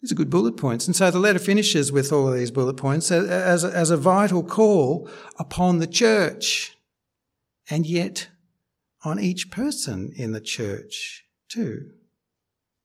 These 0.00 0.12
are 0.12 0.16
good 0.16 0.30
bullet 0.30 0.56
points. 0.56 0.86
And 0.86 0.96
so 0.96 1.10
the 1.10 1.18
letter 1.18 1.38
finishes 1.38 1.92
with 1.92 2.12
all 2.12 2.28
of 2.28 2.34
these 2.34 2.50
bullet 2.50 2.78
points 2.78 3.10
uh, 3.10 3.18
uh, 3.18 3.26
as 3.26 3.62
a, 3.62 3.68
as 3.76 3.90
a 3.90 3.96
vital 3.98 4.42
call 4.42 5.08
upon 5.38 5.80
the 5.80 5.86
church 5.86 6.78
and 7.68 7.84
yet 7.84 8.28
on 9.04 9.20
each 9.20 9.50
person 9.50 10.12
in 10.16 10.32
the 10.32 10.40
church 10.40 11.24
too 11.48 11.90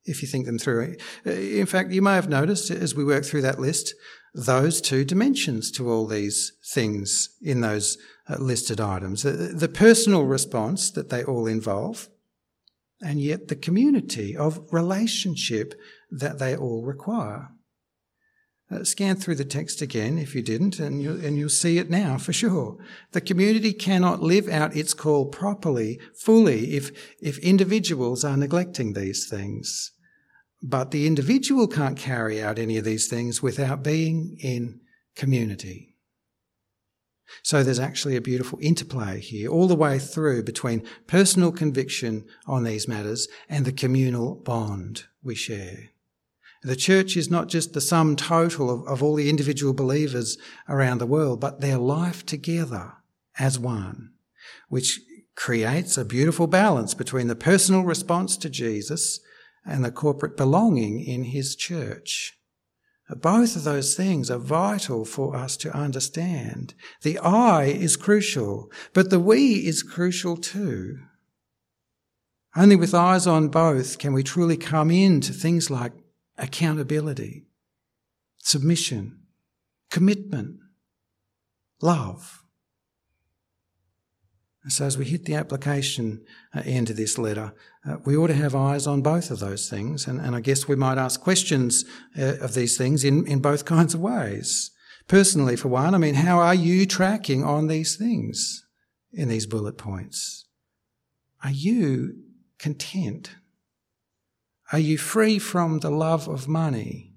if 0.05 0.21
you 0.21 0.27
think 0.27 0.45
them 0.45 0.59
through. 0.59 0.95
Uh, 1.25 1.31
in 1.31 1.65
fact, 1.65 1.91
you 1.91 2.01
may 2.01 2.15
have 2.15 2.29
noticed 2.29 2.69
as 2.71 2.95
we 2.95 3.05
work 3.05 3.25
through 3.25 3.41
that 3.41 3.59
list, 3.59 3.93
those 4.33 4.81
two 4.81 5.05
dimensions 5.05 5.71
to 5.71 5.89
all 5.89 6.07
these 6.07 6.53
things 6.65 7.29
in 7.41 7.61
those 7.61 7.97
uh, 8.27 8.35
listed 8.37 8.81
items. 8.81 9.23
The 9.23 9.71
personal 9.71 10.25
response 10.25 10.89
that 10.91 11.09
they 11.09 11.23
all 11.23 11.45
involve, 11.45 12.09
and 13.01 13.21
yet 13.21 13.47
the 13.47 13.55
community 13.55 14.35
of 14.35 14.61
relationship 14.71 15.79
that 16.09 16.39
they 16.39 16.55
all 16.55 16.83
require. 16.83 17.49
Uh, 18.73 18.83
scan 18.83 19.15
through 19.15 19.35
the 19.35 19.45
text 19.45 19.81
again 19.81 20.17
if 20.17 20.33
you 20.33 20.41
didn't, 20.41 20.79
and, 20.79 21.01
you, 21.01 21.11
and 21.23 21.37
you'll 21.37 21.49
see 21.49 21.77
it 21.77 21.89
now 21.89 22.17
for 22.17 22.33
sure. 22.33 22.77
The 23.11 23.21
community 23.21 23.73
cannot 23.73 24.21
live 24.21 24.47
out 24.49 24.75
its 24.75 24.93
call 24.93 25.25
properly, 25.25 25.99
fully, 26.15 26.75
if, 26.75 26.91
if 27.21 27.37
individuals 27.39 28.23
are 28.23 28.37
neglecting 28.37 28.93
these 28.93 29.27
things. 29.29 29.91
But 30.61 30.91
the 30.91 31.05
individual 31.05 31.67
can't 31.67 31.97
carry 31.97 32.41
out 32.41 32.57
any 32.57 32.77
of 32.77 32.85
these 32.85 33.07
things 33.07 33.43
without 33.43 33.83
being 33.83 34.37
in 34.39 34.79
community. 35.15 35.95
So 37.43 37.63
there's 37.63 37.79
actually 37.79 38.15
a 38.15 38.21
beautiful 38.21 38.59
interplay 38.61 39.19
here 39.19 39.49
all 39.49 39.67
the 39.67 39.75
way 39.75 39.99
through 39.99 40.43
between 40.43 40.87
personal 41.05 41.51
conviction 41.51 42.25
on 42.47 42.63
these 42.63 42.87
matters 42.87 43.27
and 43.49 43.65
the 43.65 43.71
communal 43.71 44.35
bond 44.35 45.03
we 45.21 45.35
share. 45.35 45.92
The 46.63 46.75
church 46.77 47.17
is 47.17 47.29
not 47.29 47.49
just 47.49 47.73
the 47.73 47.81
sum 47.81 48.15
total 48.15 48.69
of, 48.69 48.87
of 48.87 49.03
all 49.03 49.15
the 49.15 49.29
individual 49.29 49.73
believers 49.73 50.37
around 50.69 50.99
the 50.99 51.05
world, 51.05 51.41
but 51.41 51.59
their 51.59 51.77
life 51.77 52.25
together 52.25 52.93
as 53.37 53.59
one, 53.59 54.13
which 54.69 55.01
creates 55.35 55.97
a 55.97 56.05
beautiful 56.05 56.47
balance 56.47 56.93
between 56.93 57.27
the 57.27 57.35
personal 57.35 57.83
response 57.83 58.37
to 58.37 58.49
Jesus 58.49 59.19
and 59.65 59.83
the 59.83 59.91
corporate 59.91 60.37
belonging 60.37 61.01
in 61.01 61.25
his 61.25 61.55
church. 61.55 62.37
Both 63.09 63.55
of 63.55 63.65
those 63.65 63.95
things 63.95 64.31
are 64.31 64.39
vital 64.39 65.03
for 65.03 65.35
us 65.35 65.57
to 65.57 65.75
understand. 65.75 66.73
The 67.01 67.19
I 67.19 67.65
is 67.65 67.97
crucial, 67.97 68.71
but 68.93 69.09
the 69.09 69.19
we 69.19 69.65
is 69.67 69.83
crucial 69.83 70.37
too. 70.37 70.99
Only 72.55 72.75
with 72.75 72.93
eyes 72.93 73.27
on 73.27 73.49
both 73.49 73.97
can 73.97 74.13
we 74.13 74.23
truly 74.23 74.57
come 74.57 74.89
into 74.89 75.33
things 75.33 75.69
like 75.69 75.91
accountability, 76.37 77.45
submission, 78.37 79.19
commitment, 79.89 80.59
love. 81.81 82.43
And 84.63 84.71
so, 84.71 84.85
as 84.85 84.97
we 84.97 85.05
hit 85.05 85.25
the 85.25 85.35
application 85.35 86.23
uh, 86.55 86.61
end 86.65 86.89
of 86.89 86.95
this 86.95 87.17
letter, 87.17 87.53
uh, 87.85 87.97
we 88.05 88.15
ought 88.15 88.27
to 88.27 88.33
have 88.33 88.55
eyes 88.55 88.87
on 88.87 89.01
both 89.01 89.29
of 89.29 89.39
those 89.39 89.69
things. 89.69 90.07
And, 90.07 90.21
and 90.21 90.35
I 90.35 90.39
guess 90.39 90.67
we 90.67 90.77
might 90.77 90.97
ask 90.97 91.19
questions 91.19 91.83
uh, 92.17 92.37
of 92.37 92.53
these 92.53 92.77
things 92.77 93.03
in, 93.03 93.27
in 93.27 93.39
both 93.39 93.65
kinds 93.73 93.93
of 93.93 93.99
ways. 93.99 94.71
Personally, 95.07 95.57
for 95.57 95.67
one, 95.67 95.93
I 95.93 95.97
mean, 95.97 96.13
how 96.13 96.39
are 96.39 96.55
you 96.55 96.85
tracking 96.85 97.43
on 97.43 97.67
these 97.67 97.97
things? 97.97 98.63
in 99.13 99.29
these 99.29 99.45
bullet 99.45 99.77
points. 99.77 100.45
Are 101.43 101.51
you 101.51 102.15
content? 102.57 103.35
Are 104.73 104.79
you 104.79 104.97
free 104.97 105.37
from 105.37 105.81
the 105.81 105.91
love 105.91 106.27
of 106.27 106.47
money? 106.47 107.13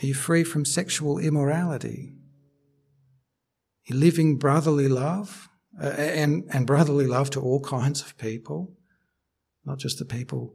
Are 0.00 0.06
you 0.06 0.14
free 0.14 0.44
from 0.44 0.64
sexual 0.64 1.18
immorality? 1.18 2.14
Living 3.90 4.38
brotherly 4.38 4.86
love 4.86 5.48
uh, 5.82 5.86
and, 5.88 6.44
and 6.52 6.68
brotherly 6.68 7.08
love 7.08 7.30
to 7.30 7.40
all 7.40 7.58
kinds 7.58 8.00
of 8.00 8.16
people, 8.16 8.76
not 9.64 9.80
just 9.80 9.98
the 9.98 10.04
people 10.04 10.54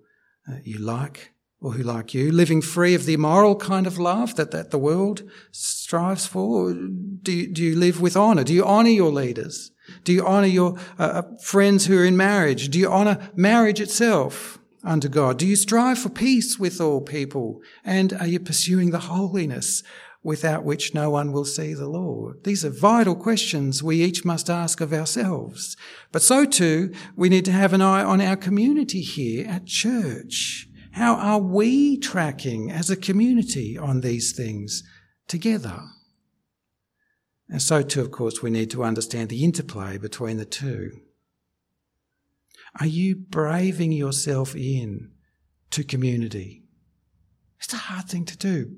uh, 0.50 0.60
you 0.64 0.78
like 0.78 1.34
or 1.60 1.74
who 1.74 1.84
like 1.84 2.14
you, 2.14 2.32
living 2.32 2.62
free 2.62 2.96
of 2.96 3.06
the 3.06 3.16
immoral 3.16 3.58
kind 3.58 3.86
of 3.86 4.00
love 4.00 4.36
that, 4.36 4.52
that 4.52 4.72
the 4.72 4.80
world 4.80 5.30
strives 5.52 6.26
for? 6.26 6.74
Do 6.74 7.34
you, 7.34 7.52
do 7.52 7.62
you 7.62 7.76
live 7.76 8.00
with 8.00 8.16
honour? 8.16 8.46
Do 8.46 8.54
you 8.54 8.64
honour 8.64 8.92
your 8.92 9.12
leaders? 9.12 9.72
Do 10.06 10.14
you 10.14 10.26
honour 10.26 10.48
your 10.48 10.78
uh, 10.98 11.04
uh, 11.04 11.22
friends 11.44 11.88
who 11.88 12.00
are 12.00 12.06
in 12.06 12.16
marriage? 12.16 12.70
Do 12.70 12.80
you 12.80 12.90
honour 12.90 13.30
marriage 13.36 13.82
itself 13.82 14.60
unto 14.86 15.10
God? 15.10 15.38
Do 15.38 15.46
you 15.46 15.56
strive 15.56 16.00
for 16.00 16.10
peace 16.10 16.60
with 16.60 16.80
all 16.80 17.02
people? 17.02 17.62
And 17.84 18.14
are 18.14 18.28
you 18.28 18.40
pursuing 18.40 18.92
the 18.92 19.00
holiness 19.00 19.84
without 20.24 20.64
which 20.64 20.94
no 20.94 21.10
one 21.10 21.32
will 21.32 21.46
see 21.46 21.74
the 21.74 21.88
Lord? 21.88 22.44
These 22.44 22.64
are 22.64 22.70
vital 22.70 23.16
questions 23.16 23.84
we 23.84 24.04
each 24.04 24.24
must 24.24 24.50
ask 24.50 24.82
of 24.82 24.94
ourselves. 24.94 25.76
But 26.12 26.22
so 26.22 26.46
too, 26.46 26.94
we 27.16 27.30
need 27.30 27.46
to 27.46 27.52
have 27.52 27.74
an 27.74 27.82
eye 27.82 28.04
on 28.04 28.22
our 28.22 28.36
community 28.36 29.02
here 29.02 29.48
at 29.48 29.66
church. 29.66 30.68
How 30.92 31.16
are 31.16 31.40
we 31.40 31.98
tracking 31.98 32.72
as 32.72 32.90
a 32.90 32.96
community 32.96 33.78
on 33.78 34.02
these 34.02 34.32
things 34.32 34.82
together? 35.28 35.80
And 37.50 37.62
so 37.62 37.82
too, 37.82 38.02
of 38.02 38.12
course, 38.12 38.42
we 38.42 38.50
need 38.50 38.72
to 38.72 38.84
understand 38.84 39.30
the 39.30 39.44
interplay 39.44 39.98
between 39.98 40.38
the 40.38 40.46
two. 40.46 41.02
Are 42.80 42.88
you 42.88 43.16
braving 43.16 43.92
yourself 43.92 44.56
in 44.56 45.12
to 45.72 45.84
community? 45.84 46.64
It's 47.60 47.74
a 47.74 47.78
hard 47.78 48.08
thing 48.08 48.26
to 48.26 48.38
do. 48.38 48.76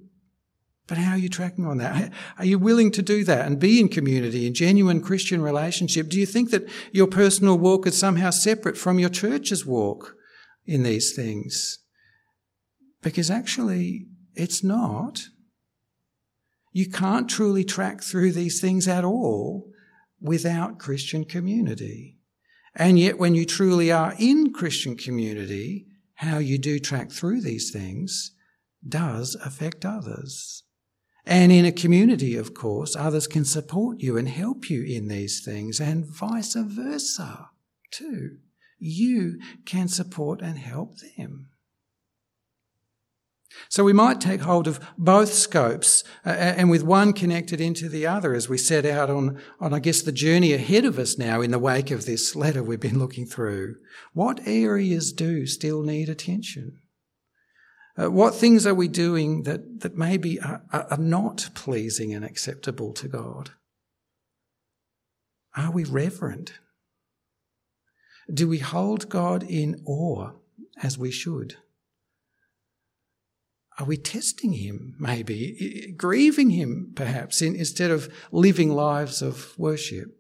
But 0.88 0.98
how 0.98 1.12
are 1.12 1.18
you 1.18 1.28
tracking 1.28 1.66
on 1.66 1.80
that? 1.80 2.14
Are 2.38 2.46
you 2.46 2.58
willing 2.58 2.92
to 2.92 3.02
do 3.02 3.26
that 3.26 3.46
and 3.46 3.60
be 3.60 3.80
in 3.80 3.90
community, 3.90 4.48
in 4.48 4.54
genuine 4.54 5.02
Christian 5.02 5.42
relationship? 5.42 6.08
Do 6.08 6.18
you 6.18 6.26
think 6.26 6.52
that 6.52 6.68
your 6.94 7.08
personal 7.08 7.58
walk 7.58 7.86
is 7.86 7.98
somehow 7.98 8.30
separate 8.30 8.78
from 8.78 8.98
your 8.98 9.10
church's 9.10 9.66
walk 9.66 10.16
in 10.66 10.84
these 10.84 11.14
things? 11.14 11.80
Because 13.02 13.30
actually, 13.30 14.08
it's 14.34 14.64
not. 14.64 15.24
You 16.72 16.90
can't 16.90 17.30
truly 17.30 17.66
track 17.66 18.02
through 18.02 18.32
these 18.32 18.62
things 18.62 18.88
at 18.88 19.04
all 19.04 19.70
without 20.22 20.80
Christian 20.80 21.26
community. 21.26 22.17
And 22.80 23.00
yet, 23.00 23.18
when 23.18 23.34
you 23.34 23.44
truly 23.44 23.92
are 23.92 24.14
in 24.20 24.54
Christian 24.54 24.96
community, 24.96 25.88
how 26.14 26.38
you 26.38 26.60
do 26.60 26.78
track 26.78 27.12
through 27.12 27.42
these 27.42 27.72
things 27.72 28.32
does 28.88 29.36
affect 29.44 29.84
others. 29.84 30.62
And 31.26 31.52
in 31.52 31.66
a 31.66 31.72
community, 31.72 32.36
of 32.36 32.54
course, 32.54 32.96
others 32.96 33.26
can 33.26 33.46
support 33.46 34.00
you 34.00 34.16
and 34.16 34.30
help 34.30 34.70
you 34.70 34.84
in 34.84 35.08
these 35.08 35.44
things, 35.44 35.82
and 35.82 36.06
vice 36.06 36.54
versa, 36.54 37.50
too. 37.90 38.38
You 38.78 39.40
can 39.66 39.88
support 39.88 40.42
and 40.42 40.60
help 40.60 40.98
them. 41.18 41.50
So 43.70 43.84
we 43.84 43.94
might 43.94 44.22
take 44.22 44.42
hold 44.42 44.68
of 44.68 44.80
both 44.98 45.34
scopes 45.34 46.04
uh, 46.26 46.30
and 46.30 46.70
with 46.70 46.84
one 46.84 47.14
connected 47.14 47.60
into 47.60 47.90
the 47.90 48.06
other 48.06 48.34
as 48.34 48.48
we 48.48 48.58
set 48.58 48.86
out 48.86 49.10
on, 49.10 49.42
on, 49.60 49.74
I 49.74 49.80
guess, 49.80 50.02
the 50.02 50.12
journey 50.12 50.54
ahead 50.54 50.86
of 50.86 51.00
us 51.00 51.18
now 51.18 51.42
in 51.42 51.52
the 51.52 51.60
wake 51.60 51.92
of 51.92 52.06
this 52.06 52.36
letter 52.36 52.64
we've 52.64 52.80
been 52.80 53.00
looking 53.00 53.26
through. 53.26 53.76
What 54.14 54.46
areas 54.46 55.12
do 55.12 55.46
still 55.46 55.82
need 55.82 56.08
attention? 56.08 56.80
Uh, 57.98 58.12
what 58.12 58.36
things 58.36 58.68
are 58.68 58.76
we 58.76 58.88
doing 58.88 59.44
that, 59.44 59.80
that 59.82 59.98
maybe 59.98 60.40
are, 60.40 60.64
are 60.72 60.98
not 60.98 61.50
pleasing 61.56 62.14
and 62.14 62.24
acceptable 62.24 62.94
to 62.94 63.08
God? 63.08 63.52
Are 65.56 65.72
we 65.72 65.84
reverent? 65.84 66.54
Do 68.32 68.48
we 68.48 68.60
hold 68.60 69.10
God 69.10 69.42
in 69.42 69.82
awe 69.86 70.34
as 70.84 70.98
we 70.98 71.10
should? 71.12 71.56
Are 73.80 73.86
we 73.86 73.98
testing 73.98 74.54
him, 74.54 74.96
maybe, 75.00 75.94
grieving 75.96 76.50
him, 76.50 76.94
perhaps, 76.96 77.42
in, 77.42 77.56
instead 77.56 77.92
of 77.92 78.12
living 78.32 78.72
lives 78.72 79.22
of 79.22 79.54
worship? 79.58 80.18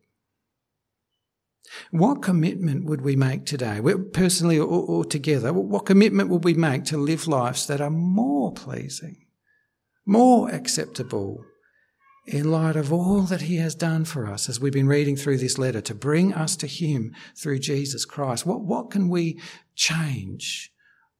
What 1.91 2.21
commitment 2.21 2.85
would 2.85 3.01
we 3.01 3.15
make 3.15 3.45
today, 3.45 3.81
personally 4.13 4.59
or, 4.59 4.67
or 4.67 5.03
together? 5.03 5.51
What 5.51 5.85
commitment 5.85 6.29
would 6.29 6.43
we 6.43 6.53
make 6.53 6.85
to 6.85 6.97
live 6.97 7.27
lives 7.27 7.67
that 7.67 7.81
are 7.81 7.89
more 7.89 8.53
pleasing, 8.53 9.25
more 10.05 10.49
acceptable 10.49 11.43
in 12.27 12.51
light 12.51 12.75
of 12.75 12.93
all 12.93 13.21
that 13.21 13.41
he 13.41 13.55
has 13.57 13.73
done 13.73 14.05
for 14.05 14.27
us 14.27 14.49
as 14.49 14.59
we've 14.59 14.73
been 14.73 14.87
reading 14.87 15.15
through 15.15 15.37
this 15.37 15.57
letter 15.57 15.81
to 15.81 15.95
bring 15.95 16.33
us 16.33 16.55
to 16.57 16.67
him 16.67 17.13
through 17.35 17.59
Jesus 17.59 18.05
Christ? 18.05 18.45
What, 18.45 18.61
what 18.61 18.91
can 18.91 19.09
we 19.09 19.39
change 19.75 20.71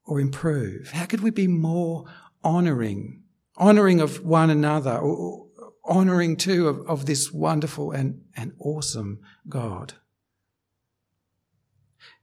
or 0.06 0.20
improve? 0.20 0.92
How 0.92 1.06
could 1.06 1.22
we 1.22 1.32
be 1.32 1.48
more 1.48 2.06
honoring, 2.44 3.24
honoring 3.56 4.00
of 4.00 4.24
one 4.24 4.50
another, 4.50 4.98
or 4.98 5.48
honoring 5.86 6.36
too 6.36 6.68
of, 6.68 6.88
of 6.88 7.06
this 7.06 7.32
wonderful 7.32 7.92
and, 7.92 8.22
and 8.36 8.54
awesome 8.60 9.20
God. 9.48 9.94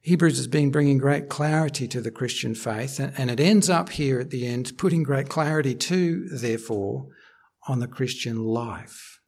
Hebrews 0.01 0.37
has 0.37 0.47
been 0.47 0.71
bringing 0.71 0.99
great 0.99 1.31
clarity 1.31 1.89
to 1.89 2.01
the 2.03 2.11
Christian 2.11 2.55
faith, 2.55 3.01
and 3.01 3.31
it 3.31 3.41
ends 3.41 3.71
up 3.71 3.89
here 3.89 4.21
at 4.21 4.29
the 4.29 4.47
end, 4.47 4.77
putting 4.77 5.03
great 5.03 5.31
clarity 5.31 5.75
too, 5.75 6.29
therefore, 6.29 7.09
on 7.67 7.79
the 7.81 7.89
Christian 7.89 8.45
life. 8.45 9.21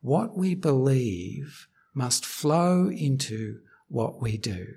What 0.00 0.36
we 0.36 0.54
believe 0.54 1.66
must 1.92 2.24
flow 2.24 2.88
into 2.88 3.58
what 3.88 4.22
we 4.22 4.38
do. 4.38 4.74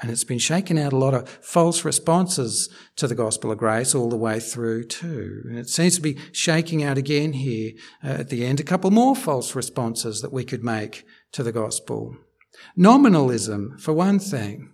And 0.00 0.10
it's 0.10 0.24
been 0.24 0.38
shaking 0.38 0.78
out 0.78 0.92
a 0.92 0.98
lot 0.98 1.14
of 1.14 1.28
false 1.28 1.84
responses 1.84 2.68
to 2.96 3.08
the 3.08 3.16
gospel 3.16 3.50
of 3.50 3.58
grace 3.58 3.94
all 3.94 4.08
the 4.08 4.16
way 4.16 4.38
through 4.38 4.84
too. 4.84 5.42
And 5.48 5.58
it 5.58 5.68
seems 5.68 5.96
to 5.96 6.00
be 6.00 6.18
shaking 6.32 6.84
out 6.84 6.98
again 6.98 7.32
here 7.32 7.72
uh, 8.04 8.08
at 8.08 8.28
the 8.28 8.46
end 8.46 8.60
a 8.60 8.64
couple 8.64 8.90
more 8.90 9.16
false 9.16 9.56
responses 9.56 10.20
that 10.22 10.32
we 10.32 10.44
could 10.44 10.62
make 10.62 11.04
to 11.32 11.42
the 11.42 11.52
gospel. 11.52 12.16
Nominalism, 12.76 13.76
for 13.78 13.92
one 13.92 14.18
thing. 14.18 14.72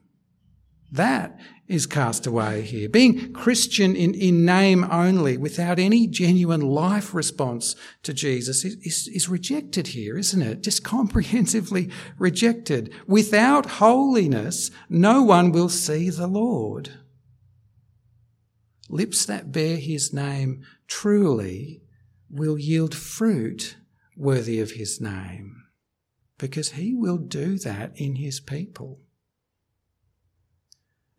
That 0.92 1.38
is 1.66 1.86
cast 1.86 2.26
away 2.26 2.62
here. 2.62 2.88
Being 2.88 3.32
Christian 3.32 3.96
in, 3.96 4.12
in 4.14 4.44
name 4.44 4.84
only, 4.90 5.36
without 5.38 5.78
any 5.78 6.06
genuine 6.06 6.60
life 6.60 7.14
response 7.14 7.74
to 8.02 8.12
Jesus, 8.12 8.64
is, 8.64 8.74
is, 8.82 9.08
is 9.08 9.28
rejected 9.28 9.88
here, 9.88 10.18
isn't 10.18 10.42
it? 10.42 10.62
Just 10.62 10.84
comprehensively 10.84 11.90
rejected. 12.18 12.92
Without 13.06 13.66
holiness, 13.66 14.70
no 14.90 15.22
one 15.22 15.52
will 15.52 15.70
see 15.70 16.10
the 16.10 16.26
Lord. 16.26 16.90
Lips 18.90 19.24
that 19.24 19.50
bear 19.50 19.78
his 19.78 20.12
name 20.12 20.62
truly 20.86 21.80
will 22.28 22.58
yield 22.58 22.94
fruit 22.94 23.76
worthy 24.16 24.60
of 24.60 24.72
his 24.72 25.00
name, 25.00 25.64
because 26.36 26.72
he 26.72 26.94
will 26.94 27.16
do 27.16 27.58
that 27.58 27.92
in 27.96 28.16
his 28.16 28.38
people. 28.38 29.00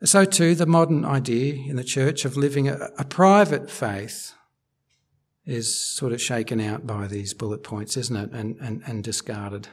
So, 0.03 0.25
too, 0.25 0.55
the 0.55 0.65
modern 0.65 1.05
idea 1.05 1.53
in 1.53 1.77
the 1.77 1.83
church 1.83 2.25
of 2.25 2.35
living 2.35 2.67
a, 2.67 2.89
a, 2.97 3.05
private 3.05 3.71
faith 3.71 4.33
is 5.45 5.79
sort 5.79 6.11
of 6.11 6.21
shaken 6.21 6.59
out 6.59 6.85
by 6.85 7.07
these 7.07 7.33
bullet 7.33 7.63
points, 7.63 7.95
isn't 7.95 8.15
it? 8.15 8.31
And, 8.31 8.57
and, 8.59 8.81
and 8.85 9.03
discarded. 9.03 9.69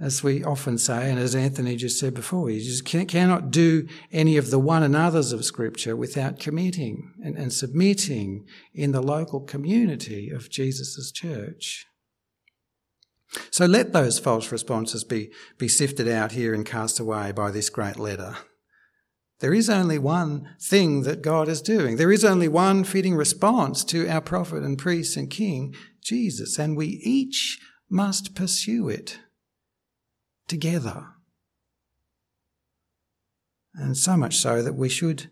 As 0.00 0.22
we 0.22 0.44
often 0.44 0.78
say, 0.78 1.10
and 1.10 1.18
as 1.18 1.34
Anthony 1.34 1.76
just 1.76 1.98
said 1.98 2.14
before, 2.14 2.50
you 2.50 2.60
just 2.60 2.84
can, 2.84 3.06
cannot 3.06 3.50
do 3.50 3.86
any 4.12 4.36
of 4.36 4.50
the 4.50 4.58
one 4.58 4.82
another's 4.82 5.32
of 5.32 5.44
Scripture 5.44 5.96
without 5.96 6.38
committing 6.38 7.12
and, 7.22 7.36
and 7.36 7.52
submitting 7.52 8.46
in 8.74 8.92
the 8.92 9.02
local 9.02 9.40
community 9.40 10.30
of 10.30 10.50
Jesus' 10.50 11.10
church. 11.12 11.86
So 13.50 13.66
let 13.66 13.92
those 13.92 14.18
false 14.18 14.52
responses 14.52 15.04
be, 15.04 15.30
be 15.58 15.68
sifted 15.68 16.08
out 16.08 16.32
here 16.32 16.54
and 16.54 16.64
cast 16.64 17.00
away 17.00 17.32
by 17.32 17.50
this 17.50 17.70
great 17.70 17.98
letter. 17.98 18.36
There 19.40 19.52
is 19.52 19.68
only 19.68 19.98
one 19.98 20.48
thing 20.60 21.02
that 21.02 21.22
God 21.22 21.48
is 21.48 21.60
doing. 21.60 21.96
There 21.96 22.12
is 22.12 22.24
only 22.24 22.48
one 22.48 22.84
fitting 22.84 23.14
response 23.14 23.84
to 23.84 24.08
our 24.08 24.22
prophet 24.22 24.62
and 24.62 24.78
priest 24.78 25.16
and 25.16 25.28
king, 25.28 25.74
Jesus, 26.02 26.58
and 26.58 26.76
we 26.76 27.00
each 27.04 27.58
must 27.90 28.34
pursue 28.34 28.88
it 28.88 29.18
together. 30.48 31.08
And 33.74 33.96
so 33.96 34.16
much 34.16 34.36
so 34.36 34.62
that 34.62 34.74
we 34.74 34.88
should 34.88 35.28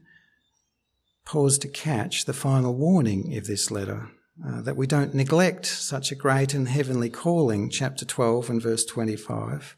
pause 1.25 1.57
to 1.59 1.69
catch 1.69 2.27
the 2.27 2.35
final 2.35 2.75
warning 2.75 3.35
of 3.37 3.47
this 3.47 3.71
letter 3.71 4.11
uh, 4.47 4.61
that 4.63 4.77
we 4.77 4.87
don't 4.87 5.15
neglect 5.15 5.65
such 5.65 6.13
a 6.13 6.17
great 6.17 6.53
and 6.53 6.69
heavenly 6.69 7.09
calling, 7.09 7.71
chapter 7.71 8.05
12 8.05 8.51
and 8.51 8.61
verse 8.63 8.85
25, 8.85 9.77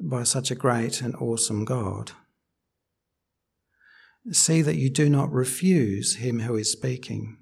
by 0.00 0.22
such 0.22 0.50
a 0.50 0.54
great 0.54 1.00
and 1.00 1.14
awesome 1.16 1.64
God. 1.64 2.12
See 4.30 4.62
that 4.62 4.76
you 4.76 4.88
do 4.88 5.10
not 5.10 5.32
refuse 5.32 6.16
him 6.16 6.40
who 6.40 6.56
is 6.56 6.72
speaking. 6.72 7.38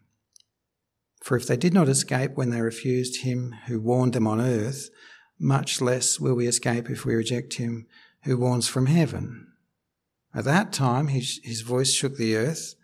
For 1.22 1.36
if 1.36 1.46
they 1.46 1.56
did 1.56 1.72
not 1.72 1.88
escape 1.88 2.32
when 2.34 2.50
they 2.50 2.60
refused 2.60 3.22
him 3.22 3.54
who 3.66 3.80
warned 3.80 4.14
them 4.14 4.26
on 4.26 4.40
earth, 4.40 4.90
much 5.38 5.80
less 5.80 6.18
will 6.18 6.34
we 6.34 6.48
escape 6.48 6.90
if 6.90 7.04
we 7.04 7.14
reject 7.14 7.54
him 7.54 7.86
who 8.24 8.36
warns 8.36 8.66
from 8.66 8.86
heaven. 8.86 9.46
At 10.34 10.44
that 10.44 10.72
time 10.72 11.08
his, 11.08 11.40
his 11.44 11.60
voice 11.60 11.92
shook 11.92 12.16
the 12.16 12.36
earth, 12.36 12.74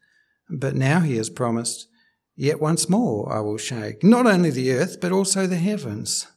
but 0.49 0.77
now 0.77 1.01
he 1.01 1.17
has 1.17 1.31
promised, 1.31 1.89
Yet 2.37 2.61
once 2.61 2.89
more 2.89 3.33
I 3.33 3.41
will 3.41 3.59
shake 3.59 4.05
not 4.05 4.27
only 4.27 4.51
the 4.51 4.71
earth, 4.71 5.01
but 5.01 5.11
also 5.11 5.49
the 5.49 5.57
heavens. 5.57 6.29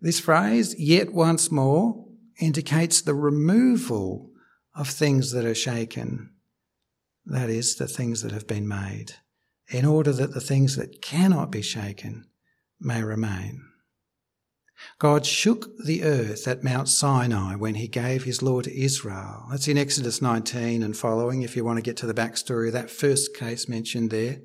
This 0.00 0.20
phrase, 0.20 0.78
yet 0.78 1.12
once 1.12 1.50
more, 1.50 2.06
indicates 2.40 3.00
the 3.00 3.14
removal 3.14 4.30
of 4.76 4.88
things 4.88 5.32
that 5.32 5.44
are 5.44 5.56
shaken. 5.56 6.30
That 7.28 7.50
is, 7.50 7.76
the 7.76 7.86
things 7.86 8.22
that 8.22 8.32
have 8.32 8.46
been 8.46 8.66
made, 8.66 9.12
in 9.68 9.84
order 9.84 10.12
that 10.12 10.32
the 10.32 10.40
things 10.40 10.76
that 10.76 11.02
cannot 11.02 11.52
be 11.52 11.60
shaken 11.60 12.26
may 12.80 13.02
remain. 13.02 13.64
God 14.98 15.26
shook 15.26 15.76
the 15.76 16.04
earth 16.04 16.48
at 16.48 16.64
Mount 16.64 16.88
Sinai 16.88 17.54
when 17.54 17.74
he 17.74 17.86
gave 17.86 18.24
his 18.24 18.42
law 18.42 18.62
to 18.62 18.74
Israel. 18.74 19.46
That's 19.50 19.68
in 19.68 19.76
Exodus 19.76 20.22
19 20.22 20.82
and 20.82 20.96
following, 20.96 21.42
if 21.42 21.54
you 21.54 21.64
want 21.64 21.76
to 21.76 21.82
get 21.82 21.98
to 21.98 22.06
the 22.06 22.14
backstory 22.14 22.68
of 22.68 22.72
that 22.72 22.90
first 22.90 23.36
case 23.36 23.68
mentioned 23.68 24.10
there. 24.10 24.38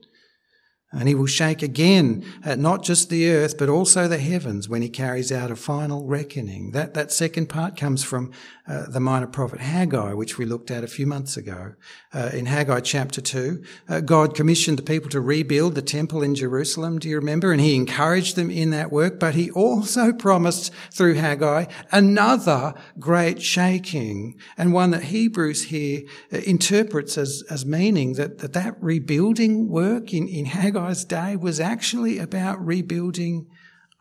And 0.93 1.07
he 1.07 1.15
will 1.15 1.25
shake 1.25 1.61
again 1.61 2.23
at 2.43 2.59
not 2.59 2.83
just 2.83 3.09
the 3.09 3.29
earth, 3.29 3.57
but 3.57 3.69
also 3.69 4.07
the 4.07 4.19
heavens 4.19 4.69
when 4.69 4.81
he 4.81 4.89
carries 4.89 5.31
out 5.31 5.51
a 5.51 5.55
final 5.55 6.05
reckoning. 6.05 6.71
That, 6.71 6.93
that 6.93 7.11
second 7.11 7.47
part 7.47 7.75
comes 7.75 8.03
from 8.03 8.31
uh, 8.67 8.85
the 8.89 8.99
minor 8.99 9.27
prophet 9.27 9.59
Haggai, 9.59 10.13
which 10.13 10.37
we 10.37 10.45
looked 10.45 10.71
at 10.71 10.83
a 10.83 10.87
few 10.87 11.05
months 11.05 11.35
ago. 11.35 11.73
Uh, 12.13 12.29
in 12.31 12.45
Haggai 12.45 12.79
chapter 12.81 13.19
2, 13.19 13.63
uh, 13.89 13.99
God 14.01 14.35
commissioned 14.35 14.77
the 14.77 14.83
people 14.83 15.09
to 15.09 15.19
rebuild 15.19 15.75
the 15.75 15.81
temple 15.81 16.23
in 16.23 16.35
Jerusalem, 16.35 16.99
do 16.99 17.09
you 17.09 17.17
remember? 17.17 17.51
And 17.51 17.59
he 17.59 17.75
encouraged 17.75 18.35
them 18.35 18.49
in 18.49 18.69
that 18.69 18.91
work, 18.91 19.19
but 19.19 19.35
he 19.35 19.51
also 19.51 20.13
promised 20.27 20.71
through 20.91 21.15
Haggai 21.15 21.65
another 21.91 22.73
great 22.99 23.41
shaking, 23.41 24.37
and 24.57 24.71
one 24.73 24.91
that 24.91 25.03
Hebrews 25.03 25.65
here 25.65 26.03
uh, 26.31 26.37
interprets 26.37 27.17
as, 27.17 27.43
as 27.49 27.65
meaning 27.65 28.13
that, 28.13 28.37
that 28.39 28.53
that 28.53 28.81
rebuilding 28.81 29.69
work 29.69 30.13
in, 30.13 30.27
in 30.27 30.45
Haggai 30.45 30.82
Haggai's 30.83 31.05
day 31.05 31.35
was 31.35 31.59
actually 31.59 32.17
about 32.17 32.63
rebuilding 32.63 33.47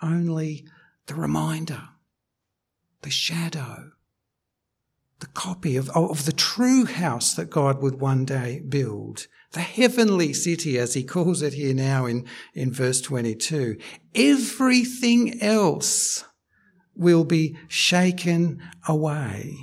only 0.03 0.66
the 1.07 1.14
reminder, 1.14 1.83
the 3.03 3.11
shadow, 3.11 3.93
the 5.20 5.26
copy 5.28 5.76
of, 5.76 5.91
of 5.91 6.24
the 6.24 6.33
true 6.33 6.85
house 6.85 7.35
that 7.35 7.51
God 7.51 7.80
would 7.80 8.01
one 8.01 8.24
day 8.24 8.61
build, 8.68 9.28
the 9.53 9.61
heavenly 9.61 10.33
city, 10.33 10.76
as 10.76 10.95
he 10.95 11.05
calls 11.05 11.41
it 11.41 11.55
here 11.55 11.74
now 11.74 12.07
in, 12.07 12.26
in 12.53 12.72
verse 12.72 13.01
22. 13.01 13.76
Everything 14.16 15.41
else 15.41 16.24
will 16.97 17.24
be 17.24 17.57
shaken 17.68 18.61
away, 18.89 19.57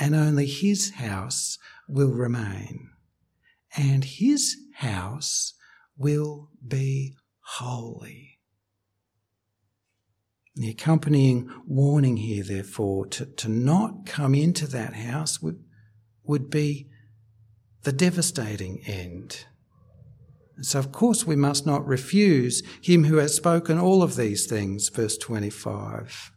and 0.00 0.16
only 0.16 0.46
his 0.46 0.94
house 0.94 1.58
will 1.88 2.10
remain. 2.10 2.90
And 3.76 4.04
his 4.04 4.56
house 4.74 5.54
will 5.98 6.48
be 6.66 7.14
holy. 7.56 8.38
The 10.54 10.70
accompanying 10.70 11.50
warning 11.66 12.16
here, 12.16 12.42
therefore, 12.42 13.06
to, 13.06 13.26
to 13.26 13.48
not 13.48 14.06
come 14.06 14.34
into 14.34 14.66
that 14.68 14.94
house 14.94 15.40
would, 15.40 15.62
would 16.24 16.50
be 16.50 16.88
the 17.82 17.92
devastating 17.92 18.82
end. 18.86 19.44
So, 20.60 20.80
of 20.80 20.90
course, 20.90 21.24
we 21.24 21.36
must 21.36 21.64
not 21.64 21.86
refuse 21.86 22.62
him 22.82 23.04
who 23.04 23.18
has 23.18 23.34
spoken 23.36 23.78
all 23.78 24.02
of 24.02 24.16
these 24.16 24.46
things, 24.46 24.88
verse 24.88 25.16
25. 25.16 26.32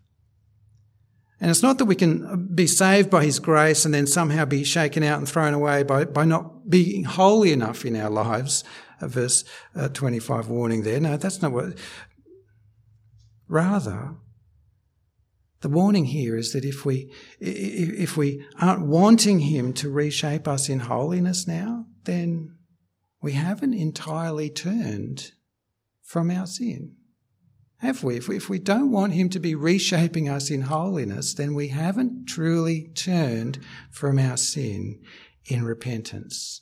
And 1.39 1.49
it's 1.49 1.63
not 1.63 1.79
that 1.79 1.85
we 1.85 1.95
can 1.95 2.49
be 2.53 2.67
saved 2.67 3.09
by 3.09 3.25
his 3.25 3.39
grace 3.39 3.83
and 3.83 3.93
then 3.93 4.05
somehow 4.05 4.45
be 4.45 4.63
shaken 4.63 5.01
out 5.01 5.17
and 5.17 5.27
thrown 5.27 5.55
away 5.55 5.81
by, 5.81 6.05
by 6.05 6.23
not 6.23 6.69
being 6.69 7.03
holy 7.03 7.51
enough 7.51 7.83
in 7.83 7.95
our 7.95 8.11
lives 8.11 8.63
verse 9.07 9.43
uh, 9.75 9.89
25 9.89 10.47
warning 10.47 10.83
there. 10.83 10.99
No, 10.99 11.17
that's 11.17 11.41
not 11.41 11.51
what. 11.51 11.77
Rather, 13.47 14.15
the 15.61 15.69
warning 15.69 16.05
here 16.05 16.35
is 16.35 16.53
that 16.53 16.65
if 16.65 16.85
we, 16.85 17.11
if 17.39 18.17
we 18.17 18.45
aren't 18.59 18.87
wanting 18.87 19.39
Him 19.39 19.73
to 19.73 19.91
reshape 19.91 20.47
us 20.47 20.69
in 20.69 20.79
holiness 20.79 21.47
now, 21.47 21.85
then 22.03 22.55
we 23.21 23.33
haven't 23.33 23.73
entirely 23.73 24.49
turned 24.49 25.31
from 26.01 26.31
our 26.31 26.47
sin. 26.47 26.95
Have 27.77 28.03
we? 28.03 28.17
If, 28.17 28.27
we? 28.27 28.37
if 28.37 28.49
we 28.49 28.59
don't 28.59 28.91
want 28.91 29.13
Him 29.13 29.29
to 29.29 29.39
be 29.39 29.53
reshaping 29.53 30.27
us 30.27 30.49
in 30.49 30.63
holiness, 30.63 31.33
then 31.33 31.53
we 31.53 31.69
haven't 31.69 32.25
truly 32.27 32.89
turned 32.95 33.59
from 33.91 34.17
our 34.17 34.37
sin 34.37 34.99
in 35.45 35.63
repentance. 35.63 36.61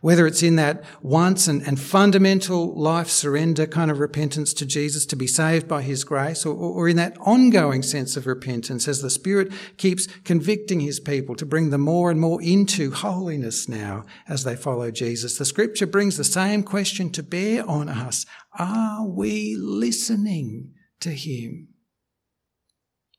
Whether 0.00 0.26
it's 0.26 0.42
in 0.42 0.56
that 0.56 0.84
once 1.00 1.46
and, 1.46 1.62
and 1.62 1.78
fundamental 1.78 2.74
life 2.78 3.08
surrender 3.08 3.66
kind 3.66 3.90
of 3.90 4.00
repentance 4.00 4.52
to 4.54 4.66
Jesus 4.66 5.06
to 5.06 5.16
be 5.16 5.26
saved 5.26 5.68
by 5.68 5.82
his 5.82 6.04
grace, 6.04 6.44
or, 6.44 6.54
or 6.54 6.88
in 6.88 6.96
that 6.96 7.16
ongoing 7.20 7.82
sense 7.82 8.16
of 8.16 8.26
repentance 8.26 8.88
as 8.88 9.02
the 9.02 9.10
Spirit 9.10 9.52
keeps 9.76 10.06
convicting 10.24 10.80
his 10.80 11.00
people 11.00 11.36
to 11.36 11.46
bring 11.46 11.70
them 11.70 11.82
more 11.82 12.10
and 12.10 12.20
more 12.20 12.42
into 12.42 12.90
holiness 12.90 13.68
now 13.68 14.04
as 14.28 14.44
they 14.44 14.56
follow 14.56 14.90
Jesus. 14.90 15.38
The 15.38 15.44
scripture 15.44 15.86
brings 15.86 16.16
the 16.16 16.24
same 16.24 16.62
question 16.62 17.10
to 17.10 17.22
bear 17.22 17.68
on 17.68 17.88
us. 17.88 18.26
Are 18.58 19.06
we 19.06 19.56
listening 19.56 20.72
to 21.00 21.10
him? 21.10 21.68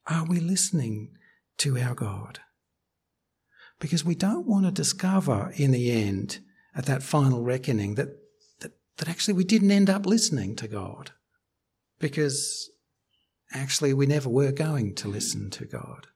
Are 0.08 0.26
we 0.26 0.40
listening 0.40 1.12
to 1.60 1.78
our 1.78 1.96
God? 1.96 2.40
Because 3.80 4.04
we 4.04 4.16
don't 4.16 4.48
want 4.48 4.66
to 4.66 4.72
discover 4.72 5.52
in 5.56 5.72
the 5.72 5.92
end 5.92 6.40
at 6.76 6.86
that 6.86 7.04
final 7.04 7.44
reckoning 7.44 7.96
that, 7.96 8.10
that, 8.60 8.72
that 8.98 9.10
actually 9.10 9.34
we 9.34 9.44
didn't 9.44 9.72
end 9.72 9.90
up 9.90 10.06
listening 10.06 10.56
to 10.56 10.68
God 10.68 11.12
because 12.00 12.70
actually 13.54 13.94
we 13.94 14.06
never 14.06 14.30
were 14.30 14.52
going 14.52 14.96
to 14.96 15.08
listen 15.08 15.50
to 15.52 15.66
God. 15.66 16.08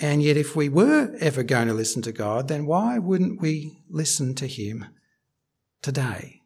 And 0.00 0.22
yet, 0.22 0.36
if 0.36 0.54
we 0.54 0.68
were 0.68 1.12
ever 1.18 1.42
going 1.42 1.66
to 1.66 1.74
listen 1.74 2.02
to 2.02 2.12
God, 2.12 2.46
then 2.46 2.66
why 2.66 2.98
wouldn't 2.98 3.40
we 3.40 3.82
listen 3.90 4.36
to 4.36 4.46
Him 4.46 4.86
today? 5.82 6.42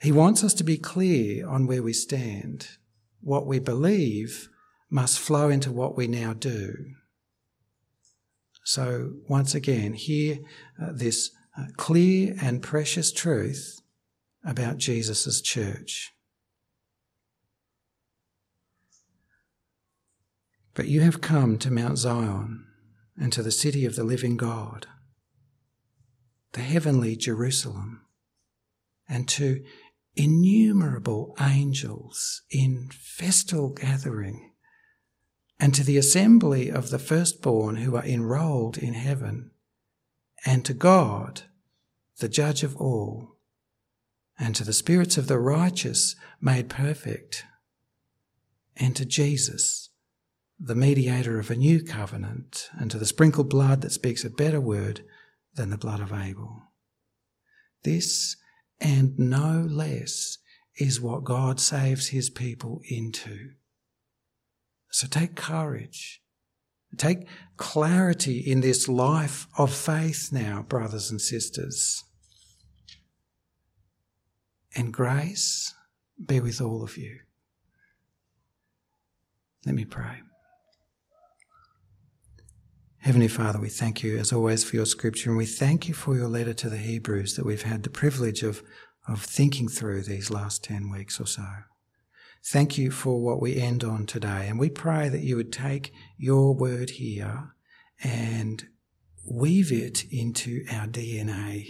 He 0.00 0.10
wants 0.10 0.42
us 0.42 0.52
to 0.54 0.64
be 0.64 0.78
clear 0.78 1.48
on 1.48 1.68
where 1.68 1.82
we 1.82 1.92
stand. 1.92 2.70
What 3.20 3.46
we 3.46 3.60
believe 3.60 4.48
must 4.90 5.20
flow 5.20 5.48
into 5.48 5.70
what 5.70 5.96
we 5.96 6.08
now 6.08 6.32
do. 6.32 6.91
So, 8.64 9.14
once 9.28 9.54
again, 9.54 9.94
hear 9.94 10.38
uh, 10.80 10.92
this 10.94 11.30
uh, 11.58 11.66
clear 11.76 12.34
and 12.40 12.62
precious 12.62 13.12
truth 13.12 13.80
about 14.44 14.78
Jesus' 14.78 15.40
church. 15.40 16.12
But 20.74 20.88
you 20.88 21.00
have 21.00 21.20
come 21.20 21.58
to 21.58 21.70
Mount 21.70 21.98
Zion 21.98 22.66
and 23.18 23.32
to 23.32 23.42
the 23.42 23.50
city 23.50 23.84
of 23.84 23.94
the 23.94 24.04
living 24.04 24.36
God, 24.36 24.86
the 26.52 26.60
heavenly 26.60 27.16
Jerusalem, 27.16 28.02
and 29.08 29.28
to 29.28 29.62
innumerable 30.16 31.36
angels 31.40 32.42
in 32.50 32.88
festal 32.92 33.70
gathering 33.70 34.51
and 35.62 35.76
to 35.76 35.84
the 35.84 35.96
assembly 35.96 36.68
of 36.68 36.90
the 36.90 36.98
firstborn 36.98 37.76
who 37.76 37.94
are 37.94 38.04
enrolled 38.04 38.76
in 38.76 38.94
heaven, 38.94 39.48
and 40.44 40.64
to 40.64 40.74
God, 40.74 41.42
the 42.18 42.28
judge 42.28 42.64
of 42.64 42.76
all, 42.78 43.36
and 44.36 44.56
to 44.56 44.64
the 44.64 44.72
spirits 44.72 45.16
of 45.16 45.28
the 45.28 45.38
righteous 45.38 46.16
made 46.40 46.68
perfect, 46.68 47.44
and 48.74 48.96
to 48.96 49.04
Jesus, 49.04 49.90
the 50.58 50.74
mediator 50.74 51.38
of 51.38 51.48
a 51.48 51.54
new 51.54 51.80
covenant, 51.80 52.68
and 52.76 52.90
to 52.90 52.98
the 52.98 53.06
sprinkled 53.06 53.48
blood 53.48 53.82
that 53.82 53.92
speaks 53.92 54.24
a 54.24 54.30
better 54.30 54.60
word 54.60 55.04
than 55.54 55.70
the 55.70 55.78
blood 55.78 56.00
of 56.00 56.12
Abel. 56.12 56.60
This 57.84 58.34
and 58.80 59.16
no 59.16 59.64
less 59.70 60.38
is 60.76 61.00
what 61.00 61.22
God 61.22 61.60
saves 61.60 62.08
his 62.08 62.30
people 62.30 62.80
into. 62.88 63.52
So 64.92 65.08
take 65.08 65.34
courage. 65.34 66.22
Take 66.96 67.26
clarity 67.56 68.38
in 68.38 68.60
this 68.60 68.86
life 68.86 69.46
of 69.58 69.72
faith 69.74 70.28
now, 70.30 70.62
brothers 70.68 71.10
and 71.10 71.20
sisters. 71.20 72.04
and 74.74 74.92
grace 74.92 75.74
be 76.24 76.40
with 76.40 76.60
all 76.60 76.82
of 76.82 76.96
you. 76.96 77.18
Let 79.66 79.74
me 79.74 79.84
pray. 79.84 80.20
Heavenly 82.98 83.28
Father, 83.28 83.60
we 83.60 83.68
thank 83.68 84.02
you 84.02 84.16
as 84.18 84.32
always 84.32 84.62
for 84.62 84.76
your 84.76 84.86
scripture 84.86 85.30
and 85.30 85.36
we 85.36 85.46
thank 85.46 85.88
you 85.88 85.94
for 85.94 86.14
your 86.14 86.28
letter 86.28 86.54
to 86.54 86.70
the 86.70 86.76
Hebrews 86.76 87.34
that 87.34 87.44
we've 87.44 87.62
had 87.62 87.82
the 87.82 87.90
privilege 87.90 88.42
of, 88.42 88.62
of 89.08 89.22
thinking 89.22 89.68
through 89.68 90.02
these 90.02 90.30
last 90.30 90.62
10 90.62 90.88
weeks 90.90 91.20
or 91.20 91.26
so. 91.26 91.44
Thank 92.44 92.76
you 92.76 92.90
for 92.90 93.20
what 93.20 93.40
we 93.40 93.56
end 93.56 93.84
on 93.84 94.06
today. 94.06 94.48
And 94.48 94.58
we 94.58 94.68
pray 94.68 95.08
that 95.08 95.22
you 95.22 95.36
would 95.36 95.52
take 95.52 95.92
your 96.18 96.54
word 96.54 96.90
here 96.90 97.54
and 98.02 98.64
weave 99.24 99.70
it 99.70 100.04
into 100.10 100.64
our 100.70 100.86
DNA. 100.86 101.68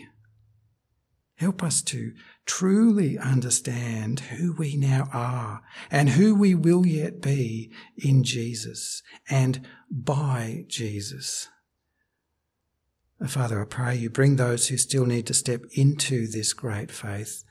Help 1.37 1.62
us 1.62 1.83
to 1.83 2.12
truly 2.47 3.18
understand 3.18 4.20
who 4.20 4.55
we 4.55 4.77
now 4.77 5.09
are 5.12 5.62
and 5.91 6.11
who 6.11 6.35
we 6.35 6.55
will 6.55 6.87
yet 6.87 7.20
be 7.20 7.70
in 7.97 8.25
Jesus 8.25 9.03
and 9.29 9.66
by 9.91 10.64
Jesus. 10.68 11.49
Father, 13.27 13.61
I 13.61 13.64
pray 13.64 13.97
you 13.97 14.09
bring 14.09 14.37
those 14.37 14.68
who 14.68 14.77
still 14.77 15.05
need 15.05 15.27
to 15.27 15.35
step 15.35 15.62
into 15.73 16.27
this 16.27 16.53
great 16.53 16.91
faith 16.91 17.45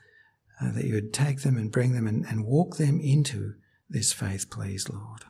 uh, 0.62 0.70
that 0.72 0.84
you 0.84 0.94
would 0.94 1.12
take 1.12 1.42
them 1.42 1.56
and 1.56 1.72
bring 1.72 1.92
them 1.92 2.06
and, 2.06 2.24
and 2.26 2.44
walk 2.44 2.76
them 2.76 3.00
into 3.00 3.54
this 3.88 4.12
faith, 4.12 4.50
please, 4.50 4.88
Lord. 4.88 5.24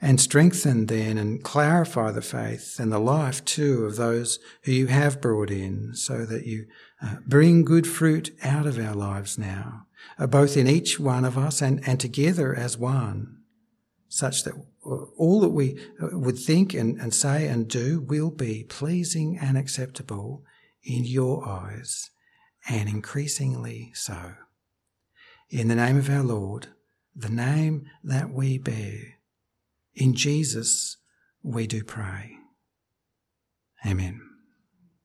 And 0.00 0.20
strengthen 0.20 0.86
then 0.86 1.16
and 1.16 1.42
clarify 1.42 2.10
the 2.10 2.22
faith 2.22 2.78
and 2.80 2.90
the 2.90 2.98
life 2.98 3.44
too 3.44 3.84
of 3.84 3.96
those 3.96 4.38
who 4.64 4.72
you 4.72 4.86
have 4.88 5.20
brought 5.20 5.50
in 5.50 5.94
so 5.94 6.24
that 6.26 6.44
you 6.44 6.66
uh, 7.00 7.16
bring 7.26 7.64
good 7.64 7.86
fruit 7.86 8.36
out 8.42 8.66
of 8.66 8.78
our 8.78 8.94
lives 8.94 9.38
now, 9.38 9.86
uh, 10.18 10.26
both 10.26 10.56
in 10.56 10.66
each 10.66 10.98
one 10.98 11.24
of 11.24 11.38
us 11.38 11.62
and, 11.62 11.86
and 11.86 12.00
together 12.00 12.54
as 12.54 12.76
one, 12.76 13.38
such 14.08 14.42
that 14.42 14.54
all 14.84 15.40
that 15.40 15.50
we 15.50 15.78
uh, 16.02 16.18
would 16.18 16.38
think 16.38 16.74
and, 16.74 17.00
and 17.00 17.14
say 17.14 17.46
and 17.46 17.68
do 17.68 18.00
will 18.00 18.30
be 18.30 18.64
pleasing 18.64 19.38
and 19.40 19.56
acceptable 19.56 20.42
in 20.82 21.04
your 21.04 21.48
eyes 21.48 22.11
and 22.68 22.88
increasingly 22.88 23.92
so. 23.94 24.34
In 25.50 25.68
the 25.68 25.74
name 25.74 25.98
of 25.98 26.08
our 26.08 26.22
Lord, 26.22 26.68
the 27.14 27.28
name 27.28 27.86
that 28.02 28.30
we 28.30 28.58
bear, 28.58 29.18
in 29.94 30.14
Jesus 30.14 30.96
we 31.42 31.66
do 31.66 31.84
pray. 31.84 32.36
Amen. 33.84 34.31